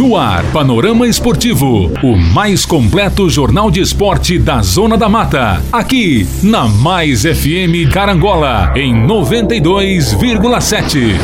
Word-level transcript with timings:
No 0.00 0.16
ar, 0.16 0.42
Panorama 0.50 1.06
Esportivo, 1.06 1.92
o 2.02 2.16
mais 2.16 2.64
completo 2.64 3.28
jornal 3.28 3.70
de 3.70 3.82
esporte 3.82 4.38
da 4.38 4.62
Zona 4.62 4.96
da 4.96 5.10
Mata. 5.10 5.62
Aqui, 5.70 6.26
na 6.42 6.66
Mais 6.66 7.24
FM 7.24 7.86
Carangola, 7.92 8.72
em 8.74 8.94
92,7. 8.94 11.18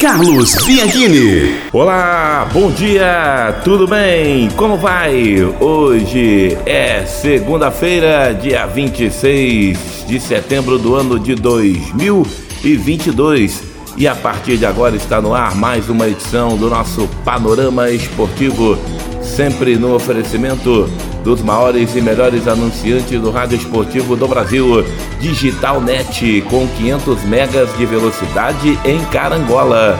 Carlos 0.00 0.56
Bianchini. 0.64 1.54
Olá, 1.72 2.48
bom 2.52 2.68
dia, 2.72 3.60
tudo 3.62 3.86
bem? 3.86 4.48
Como 4.56 4.76
vai? 4.76 5.44
Hoje 5.60 6.58
é 6.66 7.04
segunda-feira, 7.06 8.34
dia 8.34 8.66
26 8.66 10.06
de 10.08 10.18
setembro 10.18 10.76
do 10.76 10.96
ano 10.96 11.20
de 11.20 11.36
2022. 11.36 13.70
E 13.96 14.08
a 14.08 14.14
partir 14.14 14.56
de 14.56 14.64
agora 14.64 14.96
está 14.96 15.20
no 15.20 15.34
ar 15.34 15.54
mais 15.54 15.88
uma 15.88 16.08
edição 16.08 16.56
do 16.56 16.70
nosso 16.70 17.06
Panorama 17.24 17.90
Esportivo, 17.90 18.78
sempre 19.22 19.76
no 19.76 19.94
oferecimento 19.94 20.88
dos 21.22 21.42
maiores 21.42 21.94
e 21.94 22.00
melhores 22.00 22.48
anunciantes 22.48 23.20
do 23.20 23.30
rádio 23.30 23.56
esportivo 23.56 24.16
do 24.16 24.26
Brasil, 24.26 24.84
Digital 25.20 25.80
Net, 25.80 26.42
com 26.48 26.66
500 26.66 27.22
megas 27.24 27.76
de 27.76 27.86
velocidade 27.86 28.78
em 28.84 29.04
Carangola. 29.06 29.98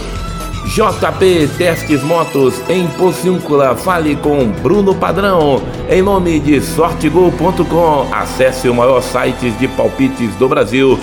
JP 0.65 1.49
Testes 1.57 2.01
Motos 2.01 2.55
em 2.67 2.87
Pociúncula, 2.87 3.75
fale 3.75 4.15
com 4.15 4.47
Bruno 4.47 4.95
Padrão. 4.95 5.61
Em 5.89 6.01
nome 6.01 6.39
de 6.39 6.59
sortegol.com, 6.59 8.07
acesse 8.11 8.67
o 8.67 8.73
maior 8.73 9.01
site 9.01 9.51
de 9.51 9.67
palpites 9.67 10.33
do 10.35 10.49
Brasil 10.49 10.99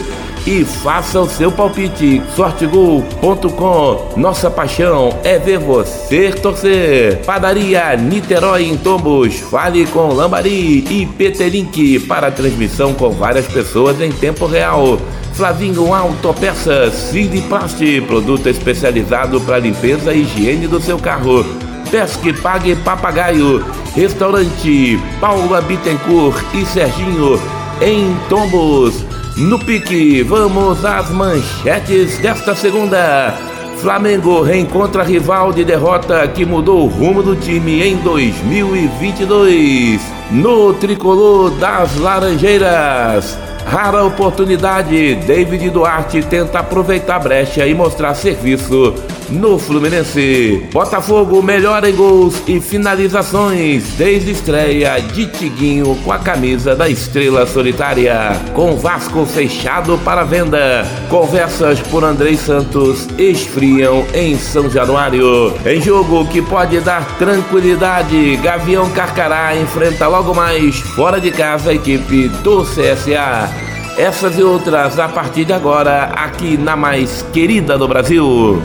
e 0.47 0.65
faça 0.65 1.21
o 1.21 1.29
seu 1.29 1.53
palpite. 1.53 2.21
Sortegol.com, 2.35 4.13
nossa 4.17 4.51
paixão 4.51 5.17
é 5.23 5.39
ver 5.39 5.59
você 5.59 6.33
torcer. 6.33 7.25
Padaria 7.25 7.97
Niterói 7.97 8.65
em 8.65 8.77
Tombos, 8.77 9.39
fale 9.39 9.87
com 9.87 10.13
Lambari 10.13 10.85
e 10.91 11.07
Petelink 11.07 12.01
para 12.01 12.31
transmissão 12.31 12.93
com 12.95 13.11
várias 13.11 13.47
pessoas 13.47 14.01
em 14.01 14.11
tempo 14.11 14.47
real. 14.47 14.99
Flavinho 15.35 15.95
Autopeças, 15.95 16.95
Cid 16.95 17.43
Plast, 17.43 18.01
produto 18.03 18.49
especializado 18.49 19.41
para 19.41 19.59
limpeza 19.59 20.13
e 20.13 20.23
higiene 20.23 20.67
do 20.67 20.81
seu 20.81 20.99
carro. 20.99 21.45
Pesque 21.91 22.33
Pague 22.33 22.75
Papagaio, 22.77 23.65
Restaurante 23.95 24.99
Paula 25.21 25.61
Bittencourt 25.61 26.43
e 26.55 26.65
Serginho, 26.67 27.41
em 27.81 28.17
Tombos. 28.29 29.05
No 29.37 29.59
pique, 29.59 30.23
vamos 30.23 30.85
às 30.85 31.11
manchetes 31.11 32.19
desta 32.19 32.55
segunda. 32.55 33.35
Flamengo 33.79 34.43
reencontra 34.43 35.03
rival 35.03 35.53
de 35.53 35.65
derrota 35.65 36.29
que 36.29 36.45
mudou 36.45 36.85
o 36.85 36.89
rumo 36.89 37.23
do 37.23 37.35
time 37.35 37.83
em 37.83 37.97
2022. 37.97 40.01
No 40.31 40.75
tricolor 40.75 41.51
das 41.53 41.99
Laranjeiras. 41.99 43.39
Rara 43.65 44.05
oportunidade, 44.05 45.15
David 45.27 45.71
Duarte 45.71 46.23
tenta 46.23 46.59
aproveitar 46.59 47.17
a 47.17 47.19
brecha 47.19 47.67
e 47.67 47.75
mostrar 47.75 48.15
serviço 48.15 48.95
no 49.33 49.59
Fluminense. 49.59 50.69
Botafogo 50.73 51.43
melhora 51.43 51.89
em 51.89 51.95
gols 51.95 52.43
e 52.47 52.61
finalizações 52.61 53.85
desde 53.97 54.33
estreia 54.33 55.01
de 55.01 55.27
Tiguinho 55.27 55.97
com 56.05 56.13
a 56.13 56.19
camisa 56.19 56.77
da 56.77 56.89
Estrela 56.89 57.47
Solitária. 57.47 58.33
Com 58.55 58.77
Vasco 58.77 59.25
fechado 59.25 59.99
para 60.05 60.25
venda. 60.25 60.87
Conversas 61.09 61.81
por 61.81 62.05
Andrei 62.05 62.37
Santos 62.37 63.09
esfriam 63.19 64.05
em 64.15 64.37
São 64.37 64.69
Januário. 64.69 65.55
Em 65.65 65.81
jogo 65.81 66.27
que 66.27 66.43
pode 66.43 66.81
dar 66.81 67.17
tranquilidade, 67.19 68.37
Gavião 68.37 68.91
Carcará 68.91 69.57
enfrenta 69.57 70.07
logo 70.07 70.35
mais 70.35 70.77
fora 70.77 71.21
de 71.21 71.31
casa 71.31 71.71
a 71.71 71.75
equipe 71.75 72.29
do 72.29 72.63
CSA. 72.65 73.51
Essas 73.97 74.39
e 74.39 74.43
outras 74.43 74.99
a 74.99 75.09
partir 75.09 75.45
de 75.45 75.53
agora 75.53 76.05
aqui 76.15 76.57
na 76.57 76.77
mais 76.77 77.23
querida 77.33 77.77
do 77.77 77.87
Brasil. 77.87 78.63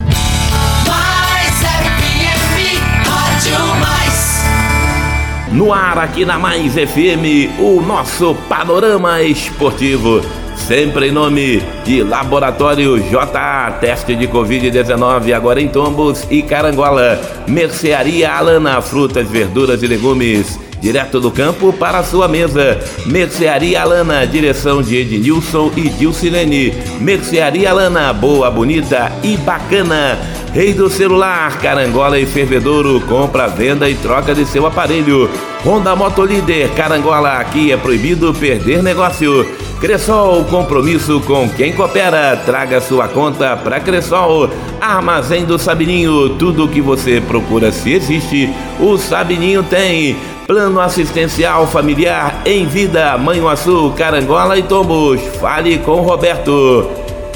No 5.67 5.73
ar 5.73 5.97
aqui 5.97 6.23
na 6.23 6.39
Mais 6.39 6.75
FM, 6.75 7.59
o 7.59 7.81
nosso 7.81 8.33
panorama 8.47 9.21
esportivo. 9.21 10.21
Sempre 10.55 11.09
em 11.09 11.11
nome 11.11 11.61
de 11.83 12.03
Laboratório 12.03 12.97
JA, 12.97 13.77
teste 13.77 14.15
de 14.15 14.29
Covid-19 14.29 15.33
agora 15.33 15.61
em 15.61 15.67
Tombos 15.67 16.25
e 16.31 16.41
Carangola. 16.41 17.19
Mercearia 17.49 18.31
Alana, 18.31 18.81
frutas, 18.81 19.29
verduras 19.29 19.83
e 19.83 19.87
legumes. 19.87 20.57
Direto 20.79 21.19
do 21.19 21.31
campo 21.31 21.73
para 21.73 21.99
a 21.99 22.03
sua 22.03 22.27
mesa. 22.27 22.79
Mercearia 23.05 23.81
Alana, 23.81 24.25
direção 24.25 24.81
de 24.81 24.95
Ednilson 24.97 25.71
e 25.75 25.89
Dilcilene. 25.89 26.73
Mercearia 26.99 27.71
Alana, 27.71 28.13
boa, 28.13 28.49
bonita 28.51 29.11
e 29.23 29.35
bacana. 29.37 30.17
Rei 30.53 30.73
do 30.73 30.89
celular, 30.89 31.59
carangola 31.59 32.19
e 32.19 32.25
fervedouro, 32.25 33.01
compra, 33.01 33.47
venda 33.47 33.89
e 33.89 33.95
troca 33.95 34.33
de 34.33 34.45
seu 34.45 34.65
aparelho. 34.65 35.29
Honda 35.65 35.95
Motolíder, 35.95 36.69
carangola, 36.73 37.33
aqui 37.33 37.71
é 37.71 37.77
proibido 37.77 38.33
perder 38.33 38.81
negócio. 38.81 39.45
Cressol, 39.79 40.43
compromisso 40.45 41.19
com 41.21 41.47
quem 41.49 41.73
coopera. 41.73 42.35
Traga 42.45 42.81
sua 42.81 43.07
conta 43.07 43.55
para 43.55 43.79
Cressol. 43.79 44.49
Armazém 44.81 45.45
do 45.45 45.59
Sabininho, 45.59 46.29
tudo 46.37 46.65
o 46.65 46.67
que 46.67 46.81
você 46.81 47.21
procura 47.21 47.71
se 47.71 47.93
existe, 47.93 48.49
o 48.79 48.97
Sabininho 48.97 49.61
tem. 49.63 50.15
Plano 50.47 50.79
assistencial 50.79 51.67
familiar 51.67 52.41
em 52.45 52.65
vida, 52.65 53.17
Manhuaçu, 53.17 53.93
Carangola 53.97 54.57
e 54.57 54.63
Tombos. 54.63 55.19
Fale 55.41 55.77
com 55.79 55.99
Roberto. 55.99 56.89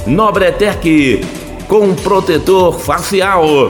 Nobretec, 0.07 1.19
com 1.67 1.93
protetor 1.93 2.79
facial. 2.79 3.69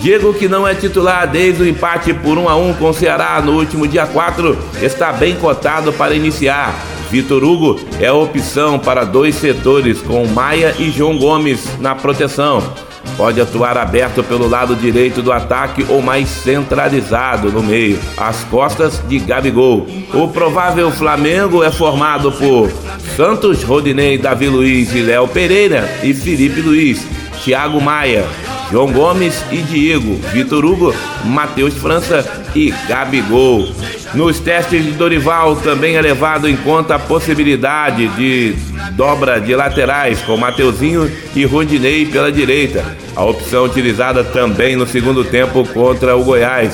Diego, 0.01 0.35
que 0.35 0.47
não 0.47 0.69
é 0.69 0.75
titular 0.75 1.27
desde 1.27 1.63
o 1.63 1.67
empate 1.67 2.13
por 2.13 2.37
1 2.37 2.49
a 2.49 2.57
1 2.57 2.75
com 2.75 2.91
o 2.91 2.95
Ceará 2.95 3.41
no 3.41 3.53
último 3.53 3.89
dia 3.89 4.07
4, 4.07 4.59
está 4.83 5.13
bem 5.13 5.35
cotado 5.37 5.93
para 5.93 6.15
iniciar. 6.15 6.75
Vitor 7.11 7.43
Hugo 7.43 7.81
é 7.99 8.09
a 8.09 8.15
opção 8.15 8.79
para 8.79 9.05
dois 9.05 9.37
setores, 9.37 10.01
com 10.03 10.27
Maia 10.27 10.75
e 10.79 10.91
João 10.91 11.17
Gomes 11.17 11.79
na 11.79 11.95
proteção. 11.95 12.92
Pode 13.17 13.41
atuar 13.41 13.77
aberto 13.77 14.23
pelo 14.23 14.49
lado 14.49 14.75
direito 14.75 15.23
do 15.23 15.33
ataque 15.33 15.85
ou 15.89 16.01
mais 16.01 16.29
centralizado 16.29 17.51
no 17.53 17.63
meio, 17.63 17.99
às 18.17 18.43
costas 18.45 19.03
de 19.09 19.19
Gabigol. 19.19 19.87
O 20.15 20.29
provável 20.29 20.91
Flamengo 20.91 21.63
é 21.63 21.71
formado 21.71 22.33
por 22.33 22.73
Santos, 23.17 23.63
Rodinei, 23.63 24.19
Davi 24.19 24.49
Luiz 24.49 24.95
e 24.95 25.03
Léo 25.03 25.29
Pereira 25.29 25.89
e 26.03 26.15
Felipe 26.15 26.61
Luiz, 26.61 27.07
Thiago 27.45 27.81
Maia, 27.81 28.25
João 28.73 28.91
Gomes 28.91 29.45
e 29.53 29.59
Diego, 29.59 30.15
Vitor 30.33 30.65
Hugo, 30.65 30.95
Matheus 31.27 31.75
França 31.75 32.27
e 32.57 32.73
Gabigol. 32.89 33.69
Nos 34.15 34.41
testes 34.41 34.83
de 34.83 34.93
Dorival 34.93 35.57
também 35.57 35.97
é 35.97 36.01
levado 36.01 36.49
em 36.49 36.57
conta 36.57 36.95
a 36.95 36.99
possibilidade 36.99 38.09
de 38.17 38.57
dobra 38.93 39.39
de 39.39 39.55
laterais 39.55 40.23
com 40.23 40.39
Mateuzinho 40.39 41.11
e 41.37 41.45
Rondinei 41.45 42.07
pela 42.07 42.33
direita, 42.33 42.97
a 43.15 43.23
opção 43.23 43.65
utilizada 43.67 44.25
também 44.25 44.75
no 44.75 44.87
segundo 44.87 45.23
tempo 45.23 45.69
contra 45.69 46.17
o 46.17 46.25
Goiás. 46.25 46.73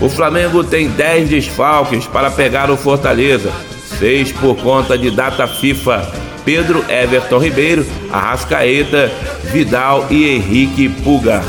O 0.00 0.08
Flamengo 0.08 0.64
tem 0.64 0.88
10 0.88 1.28
desfalques 1.28 2.08
para 2.08 2.28
pegar 2.28 2.72
o 2.72 2.76
Fortaleza, 2.76 3.52
6 4.00 4.32
por 4.32 4.56
conta 4.56 4.98
de 4.98 5.12
data 5.12 5.46
FIFA 5.46 6.26
Pedro 6.46 6.84
Everton 6.88 7.38
Ribeiro, 7.38 7.84
Arrascaeta, 8.10 9.10
Vidal 9.52 10.06
e 10.08 10.28
Henrique 10.30 10.88
Pulgar. 10.88 11.44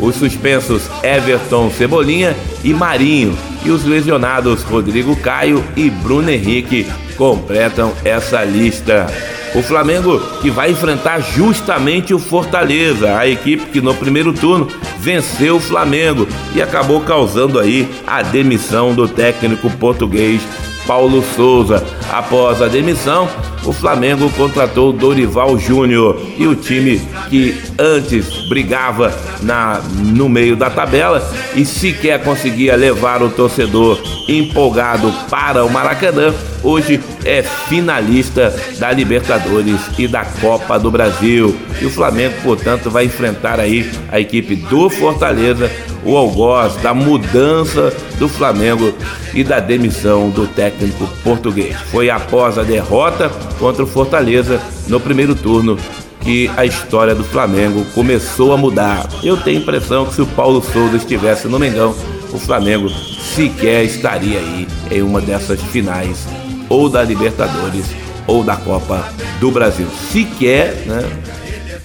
Os 0.00 0.16
suspensos 0.16 0.90
Everton 1.02 1.70
Cebolinha 1.70 2.34
e 2.64 2.72
Marinho 2.72 3.36
e 3.64 3.70
os 3.70 3.84
lesionados 3.84 4.62
Rodrigo 4.62 5.14
Caio 5.14 5.62
e 5.76 5.90
Bruno 5.90 6.30
Henrique 6.30 6.86
completam 7.18 7.92
essa 8.02 8.42
lista. 8.42 9.06
O 9.54 9.62
Flamengo 9.62 10.18
que 10.40 10.48
vai 10.48 10.70
enfrentar 10.70 11.20
justamente 11.20 12.14
o 12.14 12.18
Fortaleza, 12.18 13.18
a 13.18 13.28
equipe 13.28 13.66
que 13.66 13.80
no 13.80 13.94
primeiro 13.94 14.32
turno 14.32 14.68
venceu 14.98 15.56
o 15.56 15.60
Flamengo 15.60 16.26
e 16.54 16.62
acabou 16.62 17.00
causando 17.02 17.58
aí 17.58 17.86
a 18.06 18.22
demissão 18.22 18.94
do 18.94 19.06
técnico 19.06 19.68
português 19.72 20.40
Paulo 20.86 21.22
Souza. 21.36 21.84
Após 22.10 22.62
a 22.62 22.68
demissão, 22.68 23.28
o 23.64 23.72
Flamengo 23.72 24.30
contratou 24.30 24.92
Dorival 24.92 25.58
Júnior 25.58 26.20
e 26.36 26.46
o 26.46 26.54
time 26.54 27.00
que 27.28 27.60
antes 27.78 28.48
brigava 28.48 29.14
na, 29.42 29.80
no 29.96 30.28
meio 30.28 30.56
da 30.56 30.70
tabela 30.70 31.22
e 31.54 31.64
sequer 31.64 32.22
conseguia 32.22 32.76
levar 32.76 33.22
o 33.22 33.30
torcedor 33.30 34.00
empolgado 34.28 35.12
para 35.28 35.64
o 35.64 35.70
Maracanã, 35.70 36.32
hoje 36.62 37.00
é 37.24 37.42
finalista 37.42 38.54
da 38.78 38.92
Libertadores 38.92 39.80
e 39.98 40.06
da 40.06 40.24
Copa 40.24 40.78
do 40.78 40.90
Brasil. 40.90 41.56
E 41.80 41.86
o 41.86 41.90
Flamengo, 41.90 42.34
portanto, 42.42 42.90
vai 42.90 43.04
enfrentar 43.04 43.58
aí 43.58 43.90
a 44.10 44.20
equipe 44.20 44.54
do 44.56 44.88
Fortaleza 44.88 45.70
o 46.04 46.16
algoz 46.16 46.76
da 46.76 46.94
mudança 46.94 47.92
do 48.18 48.28
Flamengo 48.28 48.94
e 49.34 49.44
da 49.44 49.60
demissão 49.60 50.30
do 50.30 50.46
técnico 50.46 51.06
português. 51.22 51.76
Foi 51.90 52.10
após 52.10 52.58
a 52.58 52.62
derrota 52.62 53.30
contra 53.60 53.84
o 53.84 53.86
Fortaleza 53.86 54.60
no 54.88 54.98
primeiro 54.98 55.34
turno 55.34 55.78
que 56.20 56.50
a 56.56 56.64
história 56.64 57.14
do 57.14 57.22
Flamengo 57.22 57.84
começou 57.94 58.52
a 58.52 58.56
mudar. 58.56 59.08
Eu 59.22 59.36
tenho 59.36 59.58
a 59.58 59.62
impressão 59.62 60.06
que 60.06 60.14
se 60.14 60.22
o 60.22 60.26
Paulo 60.26 60.62
Souza 60.62 60.96
estivesse 60.96 61.46
no 61.46 61.58
Mengão, 61.58 61.94
o 62.32 62.38
Flamengo 62.38 62.88
sequer 62.88 63.84
estaria 63.84 64.38
aí 64.38 64.66
em 64.90 65.02
uma 65.02 65.20
dessas 65.20 65.60
finais, 65.60 66.26
ou 66.68 66.88
da 66.88 67.02
Libertadores 67.02 67.86
ou 68.26 68.42
da 68.42 68.56
Copa 68.56 69.08
do 69.38 69.50
Brasil. 69.50 69.86
Sequer 70.10 70.74
né, 70.86 71.02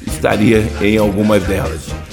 estaria 0.07 0.68
em 0.81 0.98
algumas 0.98 1.44
delas 1.44 2.06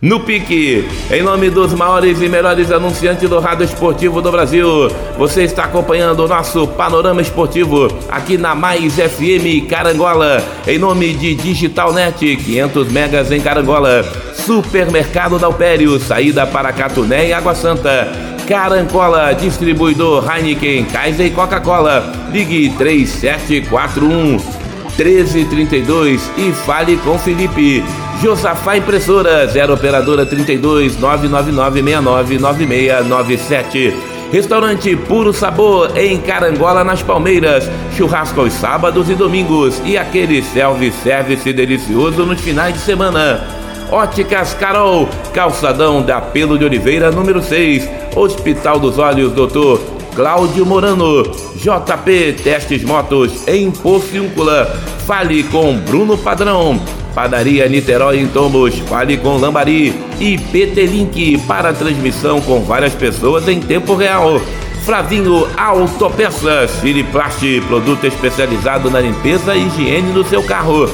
no 0.00 0.20
pique. 0.20 0.88
Em 1.10 1.22
nome 1.22 1.50
dos 1.50 1.72
maiores 1.72 2.20
e 2.22 2.28
melhores 2.28 2.70
anunciantes 2.70 3.28
do 3.28 3.40
rádio 3.40 3.64
esportivo 3.64 4.22
do 4.22 4.30
Brasil, 4.30 4.88
você 5.16 5.42
está 5.42 5.64
acompanhando 5.64 6.24
o 6.24 6.28
nosso 6.28 6.66
panorama 6.68 7.20
esportivo 7.20 7.88
aqui 8.08 8.38
na 8.38 8.54
Mais 8.54 8.94
FM 8.94 9.68
Carangola. 9.68 10.42
Em 10.66 10.78
nome 10.78 11.12
de 11.14 11.34
Digital 11.34 11.92
Net, 11.92 12.36
500 12.36 12.92
megas 12.92 13.32
em 13.32 13.40
Carangola. 13.40 14.04
Supermercado 14.34 15.38
Dalpério, 15.38 15.98
saída 15.98 16.46
para 16.46 16.72
Catuné 16.72 17.28
e 17.28 17.32
Água 17.32 17.54
Santa. 17.54 18.08
Carangola, 18.46 19.32
distribuidor 19.34 20.24
Heineken, 20.30 20.84
Kaiser 20.86 21.26
e 21.26 21.30
Coca-Cola. 21.30 22.12
Ligue 22.32 22.70
3741 22.78 24.67
1332 24.98 26.30
e 26.36 26.52
fale 26.52 26.96
com 26.98 27.18
Felipe. 27.18 27.84
Josafá 28.20 28.76
Impressora, 28.76 29.46
0 29.46 29.74
Operadora 29.74 30.26
32 30.26 30.98
999 30.98 31.82
9697. 31.82 33.96
Restaurante 34.32 34.96
Puro 34.96 35.32
Sabor 35.32 35.96
em 35.96 36.20
Carangola, 36.20 36.82
nas 36.82 37.00
Palmeiras. 37.00 37.70
Churrasco 37.96 38.40
aos 38.40 38.52
sábados 38.52 39.08
e 39.08 39.14
domingos. 39.14 39.80
E 39.84 39.96
aquele 39.96 40.42
self-service 40.42 41.52
delicioso 41.52 42.26
nos 42.26 42.40
finais 42.40 42.74
de 42.74 42.80
semana. 42.80 43.46
Óticas 43.90 44.52
Carol, 44.54 45.08
Calçadão 45.32 46.02
da 46.02 46.20
Pelo 46.20 46.58
de 46.58 46.64
Oliveira, 46.64 47.10
número 47.10 47.40
6. 47.40 47.88
Hospital 48.16 48.80
dos 48.80 48.98
Olhos, 48.98 49.32
doutor 49.32 49.97
Cláudio 50.18 50.66
Morano. 50.66 51.22
JP 51.22 52.40
Testes 52.42 52.82
Motos 52.82 53.46
em 53.46 53.70
Pociúncula. 53.70 54.64
Fale 55.06 55.44
com 55.44 55.78
Bruno 55.78 56.18
Padrão. 56.18 56.82
Padaria 57.14 57.68
Niterói 57.68 58.18
em 58.18 58.26
Tombos, 58.26 58.76
fale 58.80 59.16
com 59.16 59.36
Lambari 59.36 59.94
e 60.18 60.36
PT 60.36 60.86
Link 60.86 61.38
para 61.46 61.72
transmissão 61.72 62.40
com 62.40 62.64
várias 62.64 62.94
pessoas 62.94 63.46
em 63.46 63.60
tempo 63.60 63.94
real. 63.94 64.40
Flavinho 64.84 65.46
Autopeças, 65.56 66.72
Filiplast, 66.80 67.60
produto 67.68 68.04
especializado 68.04 68.90
na 68.90 69.00
limpeza 69.00 69.54
e 69.54 69.68
higiene 69.68 70.10
do 70.10 70.24
seu 70.24 70.42
carro. 70.42 70.90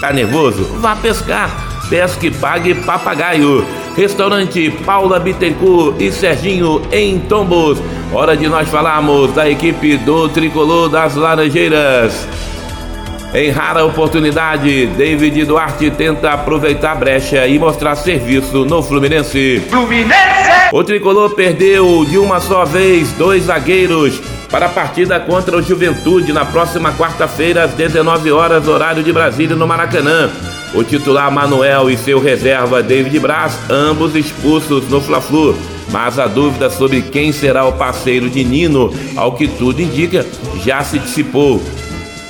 Tá 0.00 0.10
nervoso? 0.10 0.64
Vá 0.80 0.96
pescar. 0.96 1.50
Pesque 1.90 2.30
Pague 2.30 2.74
Papagaio. 2.74 3.83
Restaurante 3.96 4.70
Paula 4.84 5.20
Bittencourt 5.20 6.00
e 6.00 6.10
Serginho 6.10 6.82
em 6.90 7.18
Tombos. 7.20 7.78
Hora 8.12 8.36
de 8.36 8.48
nós 8.48 8.68
falarmos 8.68 9.32
da 9.32 9.48
equipe 9.48 9.96
do 9.98 10.28
Tricolor 10.28 10.88
das 10.88 11.14
Laranjeiras. 11.14 12.26
Em 13.32 13.50
rara 13.50 13.84
oportunidade, 13.84 14.86
David 14.86 15.44
Duarte 15.44 15.90
tenta 15.90 16.30
aproveitar 16.30 16.92
a 16.92 16.94
brecha 16.94 17.46
e 17.46 17.58
mostrar 17.58 17.96
serviço 17.96 18.64
no 18.64 18.82
Fluminense. 18.82 19.60
Fluminense! 19.68 20.14
O 20.72 20.84
tricolor 20.84 21.34
perdeu 21.34 22.04
de 22.04 22.16
uma 22.16 22.40
só 22.40 22.64
vez 22.64 23.12
dois 23.12 23.44
zagueiros 23.44 24.20
para 24.50 24.66
a 24.66 24.68
partida 24.68 25.18
contra 25.18 25.56
o 25.56 25.62
Juventude 25.62 26.32
na 26.32 26.44
próxima 26.44 26.92
quarta-feira 26.92 27.64
às 27.64 27.72
19 27.72 28.30
horas, 28.30 28.68
horário 28.68 29.02
de 29.02 29.12
Brasília, 29.12 29.56
no 29.56 29.66
Maracanã. 29.66 30.30
O 30.74 30.82
titular 30.82 31.30
Manuel 31.30 31.88
e 31.88 31.96
seu 31.96 32.20
reserva 32.20 32.82
David 32.82 33.20
Braz, 33.20 33.56
ambos 33.70 34.16
expulsos 34.16 34.88
no 34.88 35.00
Fla-Flu. 35.00 35.56
Mas 35.92 36.18
a 36.18 36.26
dúvida 36.26 36.68
sobre 36.68 37.00
quem 37.00 37.30
será 37.30 37.64
o 37.64 37.74
parceiro 37.74 38.28
de 38.28 38.42
Nino, 38.42 38.92
ao 39.14 39.32
que 39.32 39.46
tudo 39.46 39.80
indica, 39.80 40.26
já 40.64 40.82
se 40.82 40.98
dissipou. 40.98 41.62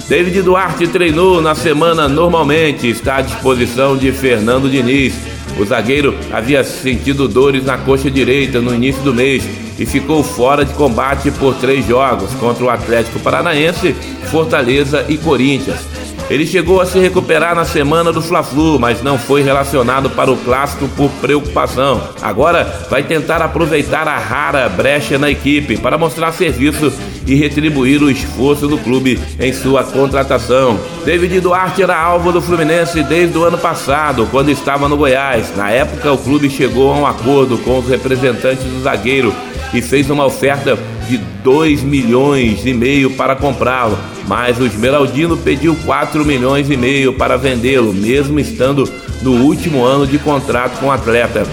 David 0.08 0.42
Duarte 0.42 0.86
treinou 0.86 1.40
na 1.40 1.54
semana 1.54 2.06
normalmente, 2.06 2.86
está 2.86 3.16
à 3.16 3.22
disposição 3.22 3.96
de 3.96 4.12
Fernando 4.12 4.68
Diniz. 4.68 5.14
O 5.58 5.64
zagueiro 5.64 6.14
havia 6.30 6.62
sentido 6.62 7.26
dores 7.26 7.64
na 7.64 7.78
coxa 7.78 8.10
direita 8.10 8.60
no 8.60 8.74
início 8.74 9.02
do 9.02 9.14
mês 9.14 9.42
e 9.78 9.86
ficou 9.86 10.22
fora 10.22 10.64
de 10.64 10.74
combate 10.74 11.30
por 11.30 11.54
três 11.54 11.86
jogos 11.86 12.34
contra 12.34 12.64
o 12.64 12.68
Atlético 12.68 13.18
Paranaense, 13.20 13.94
Fortaleza 14.30 15.06
e 15.08 15.16
Corinthians. 15.16 15.93
Ele 16.30 16.46
chegou 16.46 16.80
a 16.80 16.86
se 16.86 16.98
recuperar 16.98 17.54
na 17.54 17.64
semana 17.64 18.10
do 18.10 18.22
Fla-Flu, 18.22 18.78
mas 18.78 19.02
não 19.02 19.18
foi 19.18 19.42
relacionado 19.42 20.08
para 20.08 20.32
o 20.32 20.36
clássico 20.38 20.88
por 20.88 21.10
preocupação. 21.20 22.00
Agora 22.22 22.86
vai 22.88 23.02
tentar 23.02 23.42
aproveitar 23.42 24.08
a 24.08 24.16
rara 24.16 24.68
brecha 24.68 25.18
na 25.18 25.30
equipe 25.30 25.76
para 25.76 25.98
mostrar 25.98 26.32
serviço 26.32 26.92
e 27.26 27.34
retribuir 27.34 28.02
o 28.02 28.10
esforço 28.10 28.66
do 28.66 28.78
clube 28.78 29.20
em 29.38 29.52
sua 29.52 29.84
contratação. 29.84 30.78
David 31.04 31.40
Duarte 31.40 31.82
era 31.82 31.98
alvo 31.98 32.32
do 32.32 32.40
Fluminense 32.40 33.02
desde 33.02 33.36
o 33.36 33.44
ano 33.44 33.58
passado, 33.58 34.26
quando 34.30 34.50
estava 34.50 34.88
no 34.88 34.96
Goiás. 34.96 35.54
Na 35.54 35.70
época, 35.70 36.10
o 36.12 36.18
clube 36.18 36.48
chegou 36.48 36.92
a 36.92 36.96
um 36.96 37.06
acordo 37.06 37.58
com 37.58 37.78
os 37.78 37.88
representantes 37.88 38.64
do 38.64 38.82
zagueiro 38.82 39.34
e 39.74 39.82
fez 39.82 40.08
uma 40.08 40.24
oferta 40.24 40.78
de 41.06 41.18
2 41.18 41.82
milhões 41.82 42.64
e 42.64 42.72
meio 42.72 43.10
para 43.10 43.36
comprá-lo, 43.36 43.98
mas 44.26 44.58
o 44.58 44.66
Esmeraldino 44.66 45.36
pediu 45.36 45.76
4 45.84 46.24
milhões 46.24 46.70
e 46.70 46.76
meio 46.76 47.12
para 47.14 47.36
vendê-lo, 47.36 47.92
mesmo 47.92 48.38
estando 48.40 48.88
no 49.22 49.42
último 49.44 49.84
ano 49.84 50.06
de 50.06 50.18
contrato 50.18 50.78
com 50.78 50.86
o 50.86 50.92
atleta. 50.92 51.46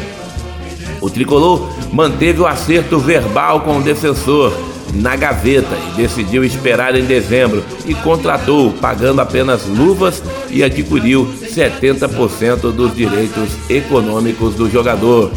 O 1.00 1.10
tricolor 1.10 1.70
manteve 1.91 2.41
o 2.41 2.48
acerto 2.48 3.00
verbal 3.00 3.62
com 3.62 3.77
o 3.77 3.81
defensor 3.81 4.53
na 4.93 5.15
gaveta 5.15 5.75
e 5.89 5.98
decidiu 5.98 6.43
esperar 6.43 6.96
em 6.96 7.05
dezembro 7.05 7.63
e 7.86 7.93
contratou, 7.93 8.72
pagando 8.74 9.22
apenas 9.22 9.65
luvas 9.65 10.22
e 10.50 10.63
adquiriu 10.63 11.25
70% 11.25 12.72
dos 12.72 12.96
direitos 12.96 13.50
econômicos 13.70 14.55
do 14.55 14.70
jogador. 14.70 15.31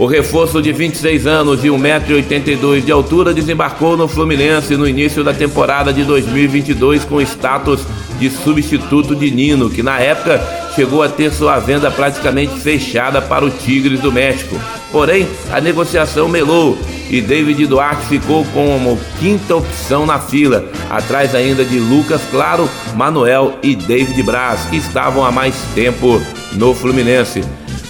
O 0.00 0.06
reforço 0.06 0.62
de 0.62 0.72
26 0.72 1.26
anos 1.26 1.62
e 1.62 1.68
1,82m 1.68 2.80
de 2.80 2.90
altura 2.90 3.34
desembarcou 3.34 3.98
no 3.98 4.08
Fluminense 4.08 4.74
no 4.74 4.88
início 4.88 5.22
da 5.22 5.34
temporada 5.34 5.92
de 5.92 6.04
2022 6.04 7.04
com 7.04 7.20
status 7.20 7.82
de 8.18 8.30
substituto 8.30 9.14
de 9.14 9.30
Nino, 9.30 9.68
que 9.68 9.82
na 9.82 10.00
época 10.00 10.40
chegou 10.74 11.02
a 11.02 11.08
ter 11.10 11.30
sua 11.30 11.58
venda 11.58 11.90
praticamente 11.90 12.58
fechada 12.60 13.20
para 13.20 13.44
o 13.44 13.50
Tigres 13.50 14.00
do 14.00 14.10
México. 14.10 14.58
Porém, 14.90 15.28
a 15.52 15.60
negociação 15.60 16.30
melou 16.30 16.78
e 17.10 17.20
David 17.20 17.66
Duarte 17.66 18.06
ficou 18.06 18.46
como 18.54 18.98
quinta 19.18 19.54
opção 19.54 20.06
na 20.06 20.18
fila, 20.18 20.64
atrás 20.88 21.34
ainda 21.34 21.62
de 21.62 21.78
Lucas 21.78 22.22
Claro, 22.30 22.70
Manuel 22.96 23.58
e 23.62 23.76
David 23.76 24.22
Braz, 24.22 24.64
que 24.70 24.78
estavam 24.78 25.22
há 25.22 25.30
mais 25.30 25.54
tempo 25.74 26.22
no 26.54 26.74
Fluminense. 26.74 27.42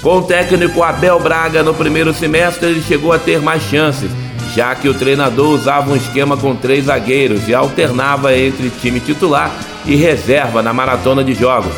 Com 0.03 0.17
o 0.17 0.23
técnico 0.23 0.83
Abel 0.83 1.21
Braga 1.21 1.63
no 1.63 1.75
primeiro 1.75 2.15
semestre, 2.15 2.71
ele 2.71 2.81
chegou 2.81 3.13
a 3.13 3.19
ter 3.19 3.39
mais 3.43 3.63
chances, 3.65 4.11
já 4.55 4.75
que 4.75 4.89
o 4.89 4.95
treinador 4.95 5.51
usava 5.51 5.91
um 5.91 5.97
esquema 5.97 6.39
com 6.39 6.57
três 6.57 6.87
zagueiros 6.87 7.47
e 7.47 7.55
alternava 7.55 8.35
entre 8.35 8.71
time 8.71 8.99
titular 8.99 9.55
e 9.85 9.95
reserva 9.97 10.63
na 10.63 10.73
maratona 10.73 11.23
de 11.23 11.35
jogos. 11.35 11.75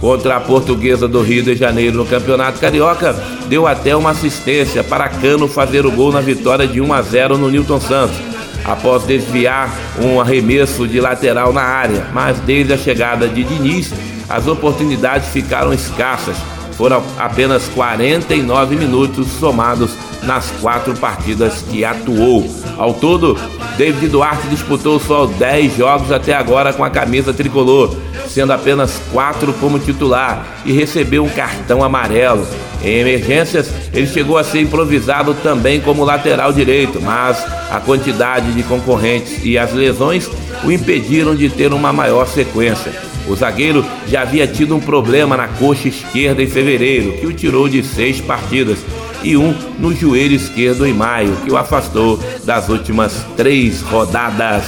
Contra 0.00 0.36
a 0.36 0.40
portuguesa 0.40 1.06
do 1.06 1.20
Rio 1.20 1.42
de 1.42 1.54
Janeiro 1.54 1.98
no 1.98 2.06
Campeonato 2.06 2.58
Carioca, 2.58 3.14
deu 3.46 3.66
até 3.66 3.94
uma 3.94 4.10
assistência 4.10 4.82
para 4.82 5.10
Cano 5.10 5.46
fazer 5.46 5.84
o 5.84 5.90
gol 5.92 6.10
na 6.10 6.22
vitória 6.22 6.66
de 6.66 6.80
1 6.80 6.92
a 6.94 7.02
0 7.02 7.36
no 7.36 7.50
Newton 7.50 7.80
Santos, 7.80 8.16
após 8.64 9.04
desviar 9.04 9.70
um 10.02 10.18
arremesso 10.18 10.88
de 10.88 10.98
lateral 10.98 11.52
na 11.52 11.62
área. 11.62 12.06
Mas 12.14 12.38
desde 12.40 12.72
a 12.72 12.78
chegada 12.78 13.28
de 13.28 13.44
Diniz, 13.44 13.92
as 14.30 14.46
oportunidades 14.46 15.28
ficaram 15.28 15.74
escassas 15.74 16.36
foram 16.76 17.02
apenas 17.18 17.66
49 17.68 18.76
minutos 18.76 19.28
somados 19.38 19.92
nas 20.22 20.50
quatro 20.60 20.94
partidas 20.94 21.62
que 21.70 21.84
atuou. 21.84 22.48
Ao 22.76 22.92
todo, 22.92 23.38
David 23.78 24.08
Duarte 24.08 24.46
disputou 24.48 25.00
só 25.00 25.26
10 25.26 25.76
jogos 25.76 26.12
até 26.12 26.34
agora 26.34 26.72
com 26.72 26.84
a 26.84 26.90
camisa 26.90 27.32
tricolor, 27.32 27.94
sendo 28.28 28.52
apenas 28.52 29.00
quatro 29.12 29.52
como 29.54 29.78
titular 29.78 30.46
e 30.64 30.72
recebeu 30.72 31.24
um 31.24 31.28
cartão 31.28 31.82
amarelo. 31.82 32.46
Em 32.82 32.98
emergências, 32.98 33.70
ele 33.92 34.06
chegou 34.06 34.36
a 34.36 34.44
ser 34.44 34.60
improvisado 34.60 35.34
também 35.34 35.80
como 35.80 36.04
lateral 36.04 36.52
direito, 36.52 37.00
mas 37.00 37.42
a 37.70 37.80
quantidade 37.80 38.52
de 38.52 38.62
concorrentes 38.62 39.44
e 39.44 39.56
as 39.56 39.72
lesões 39.72 40.28
o 40.62 40.70
impediram 40.70 41.34
de 41.34 41.48
ter 41.48 41.72
uma 41.72 41.92
maior 41.92 42.26
sequência. 42.26 42.92
O 43.28 43.34
zagueiro 43.34 43.84
já 44.06 44.22
havia 44.22 44.46
tido 44.46 44.76
um 44.76 44.80
problema 44.80 45.36
na 45.36 45.48
coxa 45.48 45.88
esquerda 45.88 46.42
em 46.42 46.46
fevereiro, 46.46 47.12
que 47.14 47.26
o 47.26 47.32
tirou 47.32 47.68
de 47.68 47.82
seis 47.82 48.20
partidas, 48.20 48.78
e 49.22 49.36
um 49.36 49.52
no 49.78 49.92
joelho 49.94 50.34
esquerdo 50.34 50.86
em 50.86 50.92
maio, 50.92 51.36
que 51.44 51.50
o 51.50 51.56
afastou 51.56 52.20
das 52.44 52.68
últimas 52.68 53.26
três 53.36 53.82
rodadas. 53.82 54.64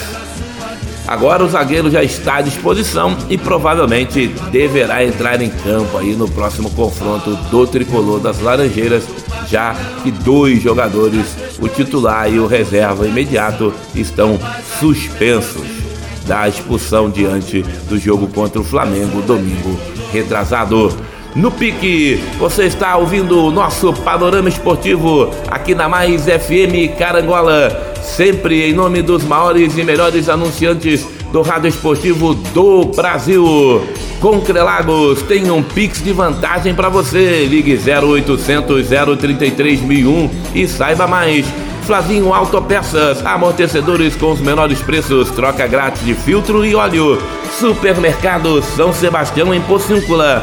Agora 1.06 1.44
o 1.44 1.48
zagueiro 1.48 1.90
já 1.90 2.02
está 2.02 2.36
à 2.36 2.40
disposição 2.42 3.16
e 3.30 3.38
provavelmente 3.38 4.28
deverá 4.50 5.02
entrar 5.02 5.40
em 5.40 5.48
campo 5.48 5.96
aí 5.96 6.14
no 6.14 6.28
próximo 6.28 6.70
confronto 6.72 7.34
do 7.50 7.66
tricolor 7.66 8.20
das 8.20 8.40
Laranjeiras, 8.40 9.04
já 9.48 9.74
que 10.02 10.10
dois 10.10 10.62
jogadores, 10.62 11.34
o 11.60 11.68
titular 11.68 12.30
e 12.30 12.38
o 12.38 12.46
reserva 12.46 13.06
imediato, 13.06 13.72
estão 13.94 14.38
suspensos 14.78 15.77
da 16.28 16.46
expulsão 16.46 17.10
diante 17.10 17.62
do 17.88 17.98
jogo 17.98 18.28
contra 18.28 18.60
o 18.60 18.64
Flamengo 18.64 19.22
domingo 19.22 19.80
retrasado. 20.12 20.94
No 21.34 21.50
pique, 21.50 22.20
você 22.38 22.64
está 22.64 22.96
ouvindo 22.96 23.46
o 23.46 23.50
nosso 23.50 23.92
panorama 23.92 24.48
esportivo 24.48 25.30
aqui 25.50 25.74
na 25.74 25.88
Mais 25.88 26.24
FM 26.24 26.96
Carangola, 26.98 27.94
sempre 28.02 28.68
em 28.68 28.74
nome 28.74 29.02
dos 29.02 29.24
maiores 29.24 29.76
e 29.78 29.82
melhores 29.82 30.28
anunciantes 30.28 31.06
do 31.32 31.42
rádio 31.42 31.68
esportivo 31.68 32.34
do 32.34 32.86
Brasil. 32.86 33.82
Concrelagos 34.20 35.22
tem 35.22 35.50
um 35.50 35.62
Pix 35.62 36.02
de 36.02 36.12
vantagem 36.12 36.74
para 36.74 36.88
você. 36.88 37.46
Ligue 37.46 37.78
0800 37.78 38.86
033 39.18 39.80
1001 39.80 40.30
e 40.54 40.66
saiba 40.66 41.06
mais. 41.06 41.46
Flavinho 41.88 42.34
Autopeças, 42.34 43.24
amortecedores 43.24 44.14
com 44.14 44.30
os 44.30 44.42
menores 44.42 44.82
preços, 44.82 45.30
troca 45.30 45.66
grátis 45.66 46.04
de 46.04 46.12
filtro 46.12 46.62
e 46.62 46.74
óleo. 46.74 47.18
Supermercado 47.58 48.62
São 48.62 48.92
Sebastião 48.92 49.54
em 49.54 49.60
Pocíncula. 49.62 50.42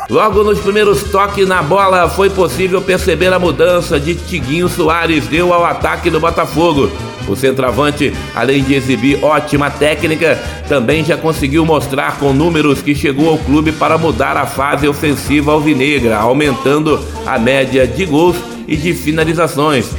Logo 0.10 0.44
nos 0.44 0.58
primeiros 0.58 1.04
toques 1.04 1.48
na 1.48 1.62
bola 1.62 2.10
foi 2.10 2.32
possível 2.32 2.82
perceber 2.82 3.32
a 3.32 3.38
mudança 3.38 4.00
de 4.00 4.16
Tiguinho 4.16 4.68
Soares 4.68 5.28
deu 5.28 5.54
ao 5.54 5.64
ataque 5.64 6.10
do 6.10 6.20
Botafogo. 6.20 6.90
O 7.28 7.36
centroavante, 7.36 8.12
além 8.34 8.64
de 8.64 8.74
exibir 8.74 9.24
ótima 9.24 9.70
técnica, 9.70 10.36
também 10.68 11.06
já 11.06 11.16
conseguiu 11.16 11.64
mostrar 11.64 12.18
com 12.18 12.34
números 12.34 12.82
que 12.82 12.96
chegou 12.96 13.30
ao 13.30 13.38
clube 13.38 13.72
para 13.72 14.00
mudar 14.00 14.36
a 14.36 14.48
fase 14.48 14.88
ofensiva 14.88 15.52
alvinegra, 15.52 16.18
aumentando 16.18 17.00
a 17.28 17.38
média 17.38 17.86
de 17.86 18.04
gols 18.08 18.36
e 18.68 18.76
de 18.76 18.96
finalizações. 18.96 19.92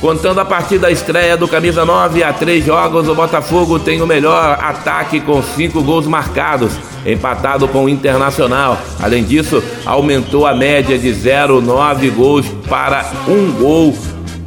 Contando 0.00 0.38
a 0.38 0.44
partir 0.44 0.78
da 0.78 0.92
estreia 0.92 1.36
do 1.36 1.48
Camisa 1.48 1.84
9 1.84 2.22
a 2.22 2.32
três 2.32 2.64
jogos, 2.64 3.08
o 3.08 3.14
Botafogo 3.16 3.80
tem 3.80 4.00
o 4.00 4.06
melhor 4.06 4.56
ataque 4.62 5.18
com 5.18 5.42
cinco 5.42 5.82
gols 5.82 6.06
marcados, 6.06 6.72
empatado 7.04 7.66
com 7.66 7.84
o 7.84 7.88
Internacional. 7.88 8.78
Além 9.00 9.24
disso, 9.24 9.60
aumentou 9.84 10.46
a 10.46 10.54
média 10.54 10.96
de 10.96 11.08
0,9 11.08 12.12
gols 12.12 12.46
para 12.68 13.10
um 13.26 13.50
gol 13.50 13.98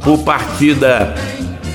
por 0.02 0.20
partida. 0.20 1.14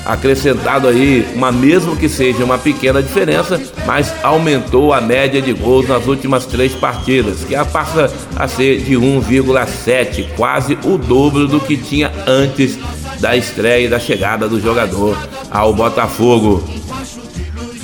Acrescentado 0.04 0.88
aí, 0.88 1.24
uma 1.36 1.52
mesmo 1.52 1.94
que 1.94 2.08
seja 2.08 2.42
uma 2.42 2.58
pequena 2.58 3.00
diferença, 3.00 3.60
mas 3.86 4.12
aumentou 4.24 4.92
a 4.92 5.00
média 5.00 5.40
de 5.40 5.52
gols 5.52 5.86
nas 5.86 6.04
últimas 6.06 6.46
três 6.46 6.74
partidas, 6.74 7.44
que 7.44 7.54
passa 7.66 8.10
a 8.34 8.48
ser 8.48 8.80
de 8.80 8.96
1,7, 8.96 10.30
quase 10.34 10.76
o 10.82 10.96
dobro 10.96 11.46
do 11.46 11.60
que 11.60 11.76
tinha 11.76 12.10
antes 12.26 12.78
da 13.20 13.36
estreia 13.36 13.86
e 13.86 13.88
da 13.88 13.98
chegada 13.98 14.48
do 14.48 14.60
jogador 14.60 15.16
ao 15.50 15.72
Botafogo. 15.72 16.62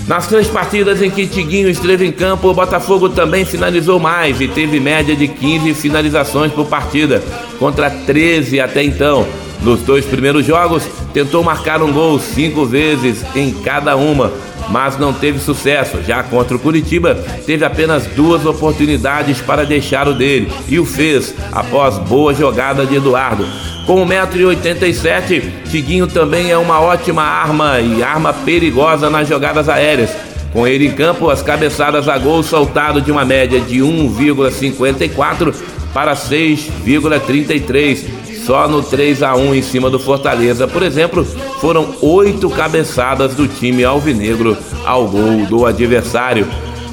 Nas 0.07 0.27
três 0.27 0.49
partidas 0.49 1.01
em 1.01 1.11
que 1.11 1.27
Tiguinho 1.27 1.69
esteve 1.69 2.07
em 2.07 2.13
campo, 2.13 2.49
o 2.49 2.55
Botafogo 2.55 3.09
também 3.09 3.45
finalizou 3.45 3.99
mais 3.99 4.39
e 4.39 4.47
teve 4.47 4.79
média 4.79 5.17
de 5.17 5.27
15 5.27 5.73
finalizações 5.75 6.53
por 6.53 6.67
partida, 6.67 7.23
contra 7.59 7.89
13 7.89 8.61
até 8.61 8.83
então. 8.83 9.27
Nos 9.63 9.81
dois 9.81 10.05
primeiros 10.05 10.45
jogos, 10.45 10.83
tentou 11.15 11.43
marcar 11.43 11.83
um 11.83 11.91
gol 11.91 12.19
cinco 12.19 12.67
vezes 12.67 13.25
em 13.35 13.51
cada 13.51 13.97
uma, 13.97 14.31
mas 14.71 14.99
não 14.99 15.13
teve 15.13 15.39
sucesso. 15.39 15.99
Já 16.07 16.23
contra 16.23 16.57
o 16.57 16.61
Curitiba, 16.61 17.15
teve 17.47 17.65
apenas 17.65 18.07
duas 18.07 18.45
oportunidades 18.47 19.41
para 19.41 19.65
deixar 19.65 20.09
o 20.09 20.15
dele 20.15 20.51
e 20.69 20.79
o 20.79 20.85
fez 20.85 21.35
após 21.53 21.99
boa 21.99 22.35
jogada 22.35 22.87
de 22.87 22.97
Eduardo. 22.97 23.47
Com 23.87 24.07
1,87m, 24.07 25.43
Tiguinho 25.71 26.07
também 26.07 26.51
é 26.51 26.57
uma 26.57 26.81
ótima 26.81 27.23
arma 27.23 27.81
e 27.81 28.03
arma 28.03 28.33
perigosa 28.33 29.11
nas 29.11 29.29
jogadas 29.29 29.69
aéreas. 29.69 30.11
Com 30.53 30.67
ele 30.67 30.87
em 30.87 30.93
campo, 30.93 31.29
as 31.29 31.43
cabeçadas 31.43 32.09
a 32.09 32.17
gol 32.17 32.43
saltado 32.43 33.01
de 33.01 33.11
uma 33.11 33.25
média 33.25 33.61
de 33.61 33.81
1,54 33.81 35.55
para 35.93 36.15
6,33. 36.15 38.25
Só 38.45 38.69
no 38.69 38.83
3 38.83 39.23
a 39.23 39.35
1 39.35 39.55
em 39.55 39.63
cima 39.63 39.89
do 39.89 39.99
Fortaleza, 39.99 40.69
por 40.69 40.83
exemplo, 40.83 41.25
foram 41.61 41.95
oito 42.03 42.51
cabeçadas 42.51 43.35
do 43.35 43.49
time 43.49 43.85
alvinegro 43.85 44.57
ao 44.85 45.09
gol 45.09 45.47
do 45.47 45.65
adversário. 45.65 46.47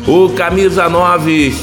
O 0.08 0.30
camisa 0.30 0.88
9 0.88 1.54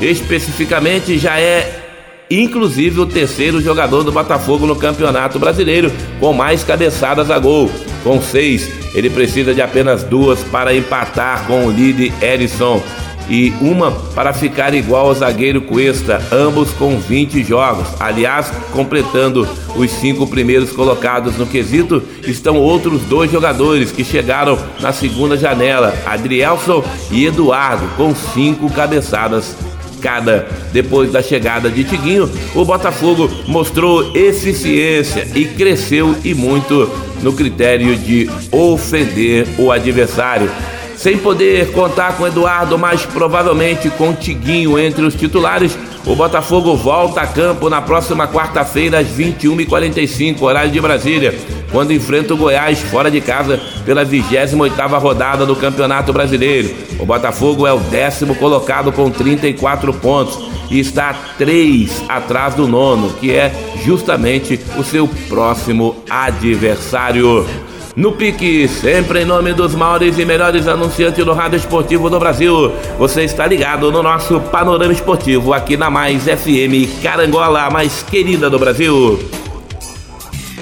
especificamente 0.00 1.18
já 1.18 1.38
é 1.38 1.82
inclusive 2.30 3.00
o 3.00 3.06
terceiro 3.06 3.60
jogador 3.60 4.02
do 4.02 4.10
Botafogo 4.10 4.66
no 4.66 4.76
Campeonato 4.76 5.38
Brasileiro, 5.38 5.92
com 6.18 6.32
mais 6.32 6.64
cabeçadas 6.64 7.30
a 7.30 7.38
gol. 7.38 7.70
Com 8.02 8.20
seis, 8.22 8.70
ele 8.94 9.10
precisa 9.10 9.54
de 9.54 9.60
apenas 9.60 10.02
duas 10.02 10.42
para 10.44 10.74
empatar 10.74 11.46
com 11.46 11.66
o 11.66 11.70
líder 11.70 12.12
Erisson 12.22 12.82
e 13.28 13.52
uma 13.60 13.90
para 14.14 14.32
ficar 14.32 14.74
igual 14.74 15.06
ao 15.06 15.14
zagueiro 15.14 15.62
Cuesta, 15.62 16.22
ambos 16.32 16.70
com 16.72 16.98
20 16.98 17.42
jogos. 17.42 17.86
Aliás, 17.98 18.50
completando 18.72 19.48
os 19.76 19.90
cinco 19.90 20.26
primeiros 20.26 20.70
colocados 20.72 21.36
no 21.36 21.46
quesito, 21.46 22.02
estão 22.22 22.56
outros 22.56 23.02
dois 23.02 23.30
jogadores 23.30 23.90
que 23.90 24.04
chegaram 24.04 24.58
na 24.80 24.92
segunda 24.92 25.36
janela, 25.36 25.94
Adrielson 26.06 26.84
e 27.10 27.26
Eduardo, 27.26 27.88
com 27.96 28.14
cinco 28.14 28.70
cabeçadas 28.70 29.54
cada. 30.04 30.46
Depois 30.70 31.10
da 31.10 31.22
chegada 31.22 31.70
de 31.70 31.82
Tiguinho, 31.82 32.30
o 32.54 32.62
Botafogo 32.62 33.30
mostrou 33.48 34.14
eficiência 34.14 35.26
e 35.34 35.46
cresceu 35.46 36.14
e 36.22 36.34
muito 36.34 36.90
no 37.22 37.32
critério 37.32 37.96
de 37.96 38.28
ofender 38.52 39.46
o 39.58 39.72
adversário. 39.72 40.50
Sem 40.96 41.18
poder 41.18 41.72
contar 41.72 42.16
com 42.16 42.26
Eduardo, 42.26 42.78
mas 42.78 43.04
provavelmente 43.04 43.90
com 43.90 44.12
Tiguinho 44.12 44.78
entre 44.78 45.04
os 45.04 45.14
titulares, 45.14 45.76
o 46.06 46.14
Botafogo 46.14 46.76
volta 46.76 47.22
a 47.22 47.26
campo 47.26 47.70
na 47.70 47.80
próxima 47.80 48.28
quarta-feira 48.28 48.98
às 48.98 49.08
21h45, 49.08 50.42
horário 50.42 50.70
de 50.70 50.80
Brasília, 50.80 51.34
quando 51.72 51.92
enfrenta 51.92 52.34
o 52.34 52.36
Goiás 52.36 52.78
fora 52.80 53.10
de 53.10 53.20
casa 53.20 53.60
pela 53.84 54.04
28ª 54.04 55.00
rodada 55.00 55.46
do 55.46 55.56
Campeonato 55.56 56.12
Brasileiro. 56.12 56.74
O 56.98 57.06
Botafogo 57.06 57.66
é 57.66 57.72
o 57.72 57.80
décimo 57.80 58.34
colocado 58.34 58.92
com 58.92 59.10
34 59.10 59.92
pontos 59.94 60.38
e 60.70 60.78
está 60.78 61.14
três 61.38 62.02
atrás 62.08 62.54
do 62.54 62.68
nono, 62.68 63.10
que 63.14 63.32
é 63.32 63.52
justamente 63.84 64.60
o 64.76 64.84
seu 64.84 65.08
próximo 65.28 65.96
adversário. 66.08 67.46
No 67.96 68.10
pique, 68.10 68.66
sempre 68.66 69.22
em 69.22 69.24
nome 69.24 69.52
dos 69.52 69.72
maiores 69.72 70.18
e 70.18 70.24
melhores 70.24 70.66
anunciantes 70.66 71.24
do 71.24 71.32
rádio 71.32 71.58
esportivo 71.58 72.10
do 72.10 72.18
Brasil. 72.18 72.72
Você 72.98 73.22
está 73.22 73.46
ligado 73.46 73.92
no 73.92 74.02
nosso 74.02 74.40
panorama 74.40 74.92
esportivo 74.92 75.52
aqui 75.52 75.76
na 75.76 75.88
Mais 75.88 76.24
FM 76.24 77.00
Carangola, 77.00 77.62
a 77.62 77.70
mais 77.70 78.02
querida 78.02 78.50
do 78.50 78.58
Brasil. 78.58 79.20